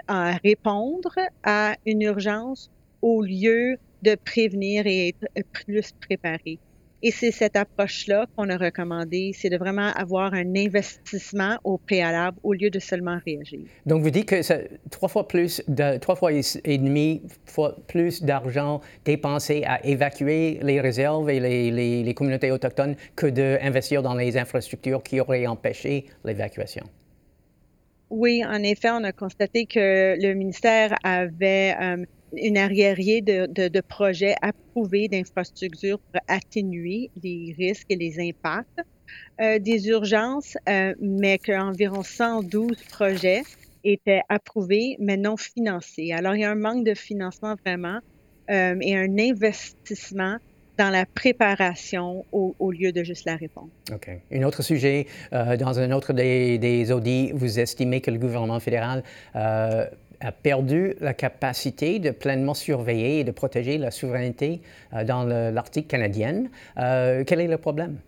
à 0.08 0.36
répondre 0.42 1.14
à 1.42 1.76
une 1.84 2.00
urgence 2.00 2.70
au 3.02 3.22
lieu 3.22 3.76
de 4.02 4.14
prévenir 4.14 4.86
et 4.86 5.08
être 5.08 5.48
plus 5.52 5.92
préparé. 6.00 6.58
Et 7.02 7.10
c'est 7.10 7.30
cette 7.30 7.56
approche-là 7.56 8.26
qu'on 8.34 8.48
a 8.48 8.56
recommandé, 8.56 9.32
c'est 9.34 9.50
de 9.50 9.58
vraiment 9.58 9.92
avoir 9.94 10.32
un 10.32 10.56
investissement 10.56 11.58
au 11.62 11.76
préalable 11.76 12.38
au 12.42 12.54
lieu 12.54 12.70
de 12.70 12.78
seulement 12.78 13.18
réagir. 13.24 13.60
Donc, 13.84 14.02
vous 14.02 14.10
dites 14.10 14.26
que 14.26 14.40
c'est 14.42 14.70
trois 14.90 15.08
fois 15.08 15.28
plus, 15.28 15.62
de, 15.68 15.98
trois 15.98 16.16
fois 16.16 16.32
et 16.32 16.78
demi 16.78 17.22
fois 17.44 17.76
plus 17.86 18.22
d'argent 18.22 18.80
dépensé 19.04 19.62
à 19.66 19.84
évacuer 19.84 20.58
les 20.62 20.80
réserves 20.80 21.28
et 21.28 21.38
les, 21.38 21.70
les, 21.70 22.02
les 22.02 22.14
communautés 22.14 22.50
autochtones 22.50 22.96
que 23.14 23.26
d'investir 23.26 24.02
dans 24.02 24.14
les 24.14 24.38
infrastructures 24.38 25.02
qui 25.02 25.20
auraient 25.20 25.46
empêché 25.46 26.06
l'évacuation. 26.24 26.84
Oui, 28.08 28.44
en 28.44 28.62
effet, 28.62 28.90
on 28.90 29.02
a 29.02 29.12
constaté 29.12 29.66
que 29.66 30.14
le 30.20 30.34
ministère 30.34 30.96
avait 31.02 31.74
euh, 31.80 32.04
une 32.36 32.58
arriérée 32.58 33.20
de, 33.20 33.46
de, 33.46 33.80
projets 33.80 34.34
approuvés 34.42 35.08
d'infrastructures 35.08 35.98
pour 35.98 36.20
atténuer 36.28 37.10
les 37.22 37.54
risques 37.56 37.86
et 37.90 37.96
les 37.96 38.18
impacts 38.20 38.80
euh, 39.40 39.58
des 39.58 39.88
urgences, 39.88 40.56
euh, 40.68 40.94
mais 41.00 41.38
qu'environ 41.38 42.02
112 42.02 42.82
projets 42.90 43.42
étaient 43.84 44.22
approuvés, 44.28 44.96
mais 44.98 45.16
non 45.16 45.36
financés. 45.36 46.12
Alors, 46.12 46.34
il 46.34 46.40
y 46.40 46.44
a 46.44 46.50
un 46.50 46.56
manque 46.56 46.84
de 46.84 46.94
financement 46.94 47.54
vraiment 47.64 47.98
euh, 48.50 48.76
et 48.80 48.96
un 48.96 49.18
investissement 49.18 50.38
dans 50.78 50.90
la 50.90 51.06
préparation 51.06 52.24
au, 52.32 52.70
lieu 52.70 52.92
de 52.92 53.02
juste 53.02 53.24
la 53.24 53.36
réponse. 53.36 53.70
OK. 53.94 54.10
Un 54.30 54.42
autre 54.42 54.62
sujet, 54.62 55.06
dans 55.32 55.78
un 55.78 55.90
autre 55.90 56.12
des, 56.12 56.58
des, 56.58 56.92
audits, 56.92 57.32
vous 57.32 57.58
estimez 57.58 58.02
que 58.02 58.10
le 58.10 58.18
gouvernement 58.18 58.60
fédéral 58.60 59.02
a 60.20 60.32
perdu 60.32 60.94
la 61.00 61.14
capacité 61.14 61.98
de 61.98 62.10
pleinement 62.10 62.54
surveiller 62.54 63.20
et 63.20 63.24
de 63.24 63.30
protéger 63.30 63.78
la 63.78 63.90
souveraineté 63.90 64.60
euh, 64.92 65.04
dans 65.04 65.24
l'Arctique 65.24 65.88
canadienne. 65.88 66.50
Euh, 66.78 67.24
quel 67.26 67.40
est 67.40 67.48
le 67.48 67.58
problème? 67.58 67.98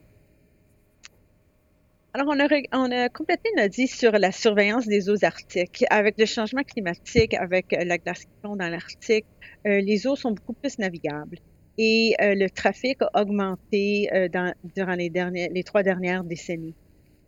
Alors, 2.15 2.29
on 2.29 2.41
a, 2.41 2.49
on 2.73 2.91
a, 2.91 3.09
complété 3.11 3.51
une 3.57 3.65
audit 3.65 3.87
sur 3.89 4.13
la 4.13 4.33
surveillance 4.33 4.87
des 4.87 5.09
eaux 5.11 5.25
arctiques. 5.25 5.85
Avec 5.91 6.19
le 6.19 6.27
changement 6.27 6.63
climatique, 6.63 7.35
avec 7.35 7.73
euh, 7.73 7.85
la 7.85 7.99
glace 7.99 8.25
dans 8.43 8.57
l'Arctique, 8.57 9.27
les 9.65 10.07
eaux 10.07 10.17
sont 10.17 10.31
beaucoup 10.31 10.55
plus 10.55 10.79
navigables. 10.79 11.39
Et 11.77 12.17
le 12.19 12.49
trafic 12.49 13.03
a 13.03 13.21
augmenté 13.21 14.09
durant 14.75 14.95
les 14.95 15.63
trois 15.65 15.83
dernières 15.83 16.25
décennies 16.25 16.75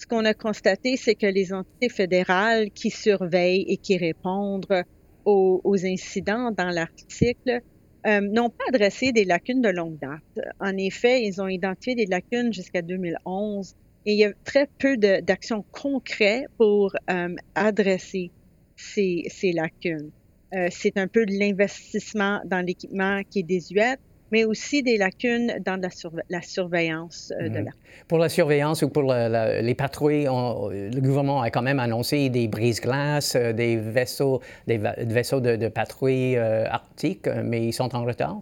ce 0.00 0.06
qu'on 0.06 0.24
a 0.24 0.32
constaté, 0.32 0.96
c'est 0.96 1.14
que 1.14 1.26
les 1.26 1.52
entités 1.52 1.90
fédérales 1.90 2.70
qui 2.70 2.90
surveillent 2.90 3.66
et 3.68 3.76
qui 3.76 3.98
répondent 3.98 4.84
aux, 5.26 5.76
incidents 5.84 6.50
dans 6.50 6.70
l'article 6.70 7.60
euh, 8.06 8.20
n'ont 8.22 8.48
pas 8.48 8.64
adressé 8.68 9.12
des 9.12 9.24
lacunes 9.24 9.60
de 9.60 9.68
longue 9.68 9.98
date. 9.98 10.46
En 10.58 10.76
effet, 10.78 11.22
ils 11.22 11.40
ont 11.42 11.48
identifié 11.48 11.94
des 11.94 12.06
lacunes 12.06 12.52
jusqu'à 12.52 12.80
2011 12.80 13.74
et 14.06 14.12
il 14.14 14.18
y 14.18 14.24
a 14.24 14.32
très 14.44 14.66
peu 14.78 14.96
d'actions 14.96 15.64
concrètes 15.70 16.46
pour 16.56 16.96
euh, 17.10 17.34
adresser 17.54 18.30
ces, 18.76 19.52
lacunes. 19.54 20.10
Euh, 20.54 20.68
c'est 20.70 20.96
un 20.96 21.08
peu 21.08 21.26
de 21.26 21.32
l'investissement 21.32 22.40
dans 22.46 22.64
l'équipement 22.64 23.20
qui 23.28 23.40
est 23.40 23.44
désuet, 23.44 23.98
mais 24.30 24.44
aussi 24.44 24.82
des 24.82 24.96
lacunes 24.96 25.58
dans 25.64 25.80
la, 25.80 26.42
surveillance 26.42 27.32
euh, 27.38 27.48
de 27.48 27.58
mhm. 27.58 27.64
l'Arctique. 27.64 28.04
Pour 28.08 28.18
la 28.18 28.28
surveillance 28.28 28.82
ou 28.82 28.88
pour 28.88 29.12
les 29.12 29.74
patrouilles, 29.74 30.24
le 30.24 31.00
gouvernement 31.00 31.42
a 31.42 31.50
quand 31.50 31.62
même 31.62 31.80
annoncé 31.80 32.28
des 32.28 32.48
brises-glaces, 32.48 33.36
euh, 33.36 33.52
des 33.52 33.76
vaisseaux, 33.76 34.40
des 34.66 34.78
vaisseaux 34.78 35.40
de, 35.40 35.68
patrouille 35.68 36.36
euh, 36.36 36.66
arctiques, 36.68 37.28
mais 37.44 37.66
ils 37.66 37.72
sont 37.72 37.94
en 37.94 38.04
retard? 38.04 38.40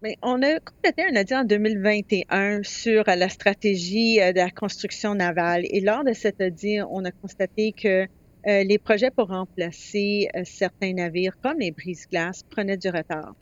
Mais 0.00 0.16
on 0.22 0.40
a 0.42 0.60
complété 0.60 1.02
un 1.02 1.20
audit 1.20 1.32
en 1.32 1.44
2021 1.44 2.62
sur 2.62 3.02
la 3.06 3.28
stratégie 3.28 4.18
de 4.18 4.38
la 4.38 4.50
construction 4.50 5.16
navale. 5.16 5.64
Et 5.70 5.80
lors 5.80 6.04
de 6.04 6.12
cet 6.12 6.40
audit, 6.40 6.82
on 6.88 7.04
a 7.04 7.10
constaté 7.10 7.72
que 7.72 8.06
les 8.46 8.78
projets 8.78 9.10
pour 9.10 9.26
remplacer 9.26 10.28
certains 10.44 10.92
navires, 10.92 11.36
comme 11.42 11.58
les 11.58 11.72
brises-glaces, 11.72 12.44
prenaient 12.44 12.76
du 12.76 12.88
retard. 12.90 13.34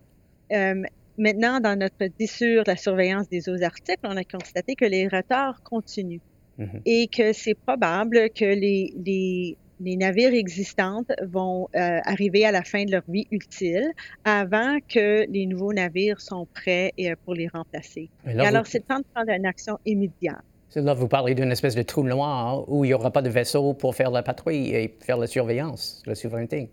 Euh, 0.53 0.83
maintenant, 1.19 1.61
dans 1.61 1.79
notre 1.79 1.97
sur 2.27 2.63
la 2.67 2.77
surveillance 2.77 3.29
des 3.29 3.49
eaux 3.49 3.63
arctiques, 3.63 4.01
on 4.05 4.17
a 4.17 4.25
constaté 4.25 4.75
que 4.75 4.85
les 4.85 5.09
retards 5.09 5.63
continuent 5.63 6.21
mhm. 6.59 6.81
et 6.85 7.09
que 7.09 7.33
c'est 7.33 7.55
probable 7.55 8.31
que 8.31 8.45
les, 8.45 8.95
les, 9.05 9.57
les, 9.81 9.97
navires 9.97 10.35
existants 10.35 11.05
vont 11.27 11.69
euh, 11.75 11.99
arriver 12.05 12.45
à 12.45 12.53
la 12.53 12.63
fin 12.63 12.85
de 12.85 12.93
leur 12.93 13.03
vie 13.09 13.27
utile 13.31 13.91
avant 14.25 14.79
que 14.89 15.27
les 15.31 15.47
nouveaux 15.47 15.73
navires 15.73 16.21
sont 16.21 16.47
prêts 16.55 16.93
euh, 17.01 17.15
pour 17.25 17.35
les 17.35 17.49
remplacer. 17.49 18.09
Et, 18.27 18.39
alors, 18.41 18.67
c'est 18.67 18.79
le 18.79 18.85
temps 18.85 19.01
de 19.01 19.07
prendre 19.15 19.31
une 19.31 19.47
action 19.47 19.79
immédiate. 19.87 20.43
Là, 20.75 20.93
vous 20.93 21.09
parlez 21.09 21.35
d'une 21.35 21.51
espèce 21.53 21.75
de 21.75 21.81
trou 21.81 22.03
noir 22.03 22.69
où 22.69 22.85
il 22.85 22.89
n'y 22.89 22.95
aura 22.95 23.11
pas 23.11 23.23
de 23.23 23.31
vaisseau 23.31 23.73
pour 23.73 23.95
faire 23.95 24.11
la 24.11 24.23
patrouille 24.23 24.75
et 24.75 24.95
faire 25.01 25.17
la 25.17 25.27
surveillance, 25.27 26.03
la 26.05 26.15
souveraineté 26.15 26.69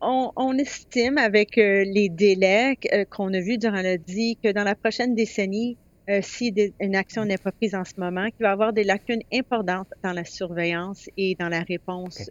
on, 0.00 0.58
estime 0.58 1.18
avec 1.18 1.58
euh, 1.58 1.84
les 1.84 2.08
délais 2.08 2.76
euh, 2.92 3.04
qu'on 3.04 3.32
a 3.32 3.40
vus 3.40 3.58
durant 3.58 3.82
le 3.82 3.98
dit 3.98 4.38
que 4.42 4.52
dans 4.52 4.64
la 4.64 4.74
prochaine 4.74 5.14
décennie, 5.14 5.78
euh, 6.08 6.20
si 6.22 6.54
une 6.80 6.96
action 6.96 7.24
n'est 7.24 7.38
pas 7.38 7.52
prise 7.52 7.74
en 7.74 7.84
ce 7.84 7.92
moment, 7.98 8.26
qu'il 8.26 8.44
va 8.44 8.50
y 8.50 8.52
avoir 8.52 8.72
des 8.72 8.84
lacunes 8.84 9.22
importantes 9.32 9.88
dans 10.02 10.12
la 10.12 10.24
surveillance 10.24 11.08
et 11.16 11.36
dans 11.38 11.48
la 11.48 11.62
réponse 11.62 12.30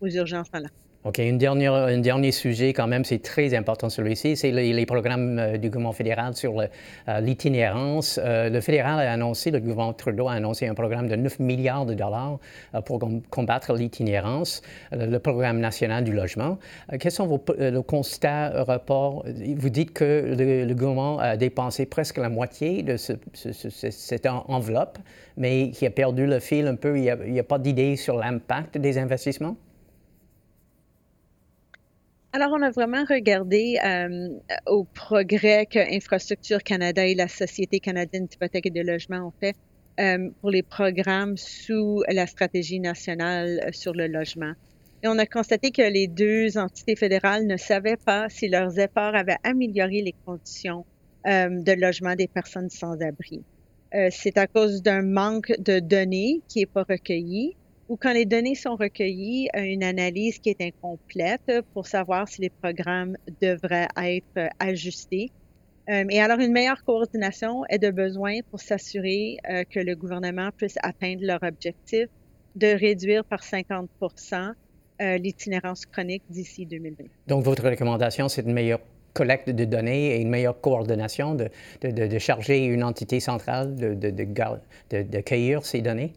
aux 0.00 0.08
urgences 0.08 0.50
dans 0.50 0.60
la 0.60 0.68
OK. 1.06 1.18
Une 1.18 1.36
dernière, 1.36 1.74
un 1.74 1.98
dernier 1.98 2.32
sujet, 2.32 2.72
quand 2.72 2.86
même, 2.86 3.04
c'est 3.04 3.18
très 3.18 3.54
important 3.54 3.90
celui-ci, 3.90 4.38
c'est 4.38 4.50
les, 4.50 4.86
programmes 4.86 5.38
euh, 5.38 5.58
du 5.58 5.68
gouvernement 5.68 5.92
fédéral 5.92 6.34
sur 6.34 6.58
euh, 6.58 7.20
l'itinérance. 7.20 8.18
Euh, 8.24 8.48
le 8.48 8.62
fédéral 8.62 9.06
a 9.06 9.12
annoncé, 9.12 9.50
le 9.50 9.60
gouvernement 9.60 9.92
Trudeau 9.92 10.28
a 10.28 10.32
annoncé 10.32 10.66
un 10.66 10.72
programme 10.72 11.08
de 11.08 11.16
9 11.16 11.40
milliards 11.40 11.84
de 11.84 11.92
dollars 11.92 12.38
pour 12.86 13.06
combattre 13.28 13.74
l'itinérance, 13.74 14.62
le 14.92 15.18
programme 15.18 15.60
national 15.60 16.04
du 16.04 16.12
logement. 16.14 16.58
quels 16.98 17.12
sont 17.12 17.26
vos 17.26 17.44
le 17.58 17.80
constats, 17.82 18.64
rapport? 18.64 19.26
Vous 19.56 19.68
dites 19.68 19.92
que 19.92 20.34
le, 20.38 20.72
gouvernement 20.72 21.18
a 21.18 21.36
dépensé 21.36 21.84
presque 21.84 22.16
la 22.16 22.30
moitié 22.30 22.82
de 22.82 22.96
cette 22.96 24.26
enveloppe, 24.26 24.98
mais 25.36 25.70
qui 25.70 25.84
a 25.84 25.90
perdu 25.90 26.26
le 26.26 26.40
fil 26.40 26.66
un 26.66 26.76
peu. 26.76 26.96
Il 26.96 27.02
n'y 27.02 27.10
a, 27.10 27.42
a 27.42 27.44
pas 27.44 27.58
d'idée 27.58 27.96
sur 27.96 28.16
l'impact 28.16 28.78
des 28.78 28.96
investissements? 28.96 29.56
Alors, 32.34 32.50
on 32.50 32.62
a 32.62 32.70
vraiment 32.72 33.04
regardé 33.08 33.78
euh, 33.84 34.28
au 34.66 34.86
progrès 34.92 35.66
que 35.66 35.78
Infrastructure 35.78 36.64
Canada 36.64 37.06
et 37.06 37.14
la 37.14 37.28
Société 37.28 37.78
canadienne 37.78 38.26
d'hypothèque 38.26 38.66
et 38.66 38.70
de 38.70 38.80
logement 38.80 39.28
ont 39.28 39.32
fait 39.38 39.54
euh, 40.00 40.30
pour 40.40 40.50
les 40.50 40.64
programmes 40.64 41.36
sous 41.36 42.02
la 42.08 42.26
stratégie 42.26 42.80
nationale 42.80 43.60
euh, 43.64 43.70
sur 43.70 43.92
le 43.92 44.08
logement. 44.08 44.52
Et 45.04 45.06
on 45.06 45.16
a 45.16 45.26
constaté 45.26 45.70
que 45.70 45.82
les 45.82 46.08
deux 46.08 46.58
entités 46.58 46.96
fédérales 46.96 47.46
ne 47.46 47.56
savaient 47.56 47.98
pas 48.04 48.28
si 48.28 48.48
leurs 48.48 48.80
efforts 48.80 49.14
avaient 49.14 49.38
amélioré 49.44 50.02
les 50.02 50.16
conditions 50.26 50.84
de 51.24 51.80
logement 51.80 52.16
des 52.16 52.26
personnes 52.26 52.68
sans 52.68 53.00
abri. 53.00 53.44
C'est 54.10 54.36
à 54.38 54.46
cause 54.46 54.82
d'un 54.82 55.02
manque 55.02 55.52
de 55.58 55.78
données 55.78 56.42
qui 56.48 56.60
n'est 56.60 56.66
pas 56.66 56.84
recueilli 56.88 57.56
ou 57.88 57.96
quand 57.96 58.12
les 58.12 58.24
données 58.24 58.54
sont 58.54 58.76
recueillies, 58.76 59.48
euh, 59.56 59.60
une 59.60 59.84
analyse 59.84 60.38
qui 60.38 60.50
est 60.50 60.60
incomplète 60.60 61.52
pour 61.72 61.86
savoir 61.86 62.28
si 62.28 62.40
les 62.42 62.50
programmes 62.50 63.16
devraient 63.40 63.88
être 63.96 64.24
euh, 64.38 64.48
ajustés. 64.58 65.30
Euh, 65.90 66.04
et 66.08 66.20
alors, 66.20 66.40
une 66.40 66.52
meilleure 66.52 66.82
coordination 66.84 67.64
est 67.68 67.78
de 67.78 67.90
besoin 67.90 68.38
pour 68.50 68.60
s'assurer 68.60 69.36
que 69.70 69.80
le 69.80 69.94
gouvernement 69.94 70.48
puisse 70.56 70.78
atteindre 70.82 71.20
leur 71.24 71.42
objectif 71.42 72.06
de 72.56 72.68
réduire 72.68 73.22
par 73.22 73.40
50% 73.40 74.54
l'itinérance 75.00 75.84
chronique 75.84 76.22
d'ici 76.30 76.64
2020. 76.64 77.04
Donc, 77.26 77.44
votre 77.44 77.68
recommandation, 77.68 78.30
c'est 78.30 78.40
une 78.42 78.54
meilleure 78.54 78.80
collecte 79.12 79.50
de 79.50 79.66
données 79.66 80.16
et 80.16 80.22
une 80.22 80.30
meilleure 80.30 80.58
coordination, 80.58 81.34
de, 81.34 82.18
charger 82.18 82.64
une 82.64 82.82
entité 82.82 83.20
centrale 83.20 83.76
de, 83.76 83.92
de 83.94 85.20
cueillir 85.20 85.66
ces 85.66 85.82
données? 85.82 86.14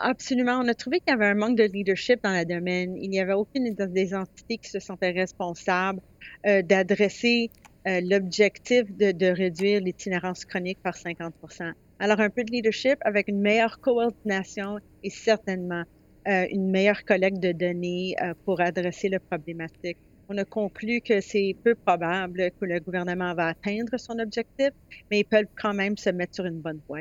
Absolument. 0.00 0.60
On 0.62 0.68
a 0.68 0.74
trouvé 0.74 1.00
qu'il 1.00 1.10
y 1.10 1.12
avait 1.12 1.26
un 1.26 1.34
manque 1.34 1.56
de 1.56 1.64
leadership 1.64 2.22
dans 2.22 2.32
le 2.32 2.44
domaine. 2.44 2.96
Il 2.96 3.10
n'y 3.10 3.20
avait 3.20 3.32
aucune 3.32 3.74
des 3.74 4.14
entités 4.14 4.58
qui 4.58 4.70
se 4.70 4.78
sentaient 4.78 5.10
responsables 5.10 6.00
euh, 6.46 6.62
d'adresser 6.62 7.50
euh, 7.86 8.00
l'objectif 8.02 8.84
de, 8.96 9.26
réduire 9.26 9.80
l'itinérance 9.80 10.44
chronique 10.44 10.78
par 10.82 10.94
50% 10.94 11.72
Alors, 11.98 12.20
un 12.20 12.30
peu 12.30 12.44
de 12.44 12.52
leadership 12.52 12.96
avec 13.02 13.28
une 13.28 13.40
meilleure 13.40 13.80
coordination 13.80 14.78
et 15.02 15.10
certainement 15.10 15.84
euh, 16.28 16.46
une 16.50 16.70
meilleure 16.70 17.04
collecte 17.04 17.40
de 17.40 17.52
données 17.52 18.14
pour 18.44 18.60
adresser 18.60 19.08
la 19.08 19.18
problématique. 19.18 19.98
on 20.28 20.38
a 20.38 20.44
conclu 20.44 21.00
que 21.00 21.20
c'est 21.20 21.56
peu 21.64 21.74
probable 21.74 22.50
que 22.60 22.64
le 22.64 22.78
gouvernement 22.78 23.34
va 23.34 23.48
atteindre 23.48 23.98
son 23.98 24.18
objectif, 24.20 24.70
mais 25.10 25.20
ils 25.20 25.24
peuvent 25.24 25.52
quand 25.60 25.74
même 25.74 25.96
se 25.96 26.10
mettre 26.10 26.36
sur 26.36 26.46
une 26.46 26.60
bonne 26.60 26.80
voie 26.88 27.00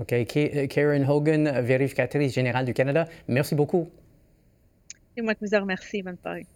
OK. 0.00 0.68
Karen 0.68 1.04
Hogan, 1.08 1.60
vérificatrice 1.60 2.34
générale 2.34 2.64
du 2.64 2.74
Canada, 2.74 3.06
merci 3.26 3.54
beaucoup. 3.54 3.88
C'est 5.16 5.22
moi 5.22 5.34
qui 5.34 5.44
vous 5.44 5.60
remercie. 5.60 6.02
Bonne 6.02 6.18
soirée. 6.22 6.46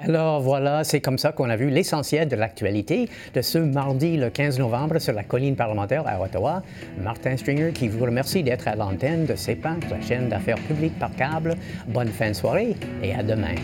Alors 0.00 0.40
voilà, 0.40 0.84
c'est 0.84 1.00
comme 1.00 1.18
ça 1.18 1.32
qu'on 1.32 1.50
a 1.50 1.56
vu 1.56 1.70
l'essentiel 1.70 2.28
de 2.28 2.36
l'actualité 2.36 3.08
de 3.34 3.42
ce 3.42 3.58
mardi 3.58 4.16
le 4.16 4.30
15 4.30 4.60
novembre 4.60 5.00
sur 5.00 5.12
la 5.12 5.24
colline 5.24 5.56
parlementaire 5.56 6.06
à 6.06 6.20
Ottawa. 6.20 6.62
Martin 7.02 7.36
Stringer 7.36 7.72
qui 7.72 7.88
vous 7.88 8.04
remercie 8.04 8.44
d'être 8.44 8.68
à 8.68 8.76
l'antenne 8.76 9.26
de 9.26 9.34
CEPAC, 9.34 9.90
la 9.90 10.00
chaîne 10.00 10.28
d'affaires 10.28 10.60
publiques 10.68 10.96
par 11.00 11.14
câble. 11.16 11.56
Bonne 11.88 12.10
fin 12.10 12.28
de 12.28 12.34
soirée 12.34 12.76
et 13.02 13.12
à 13.12 13.24
demain. 13.24 13.56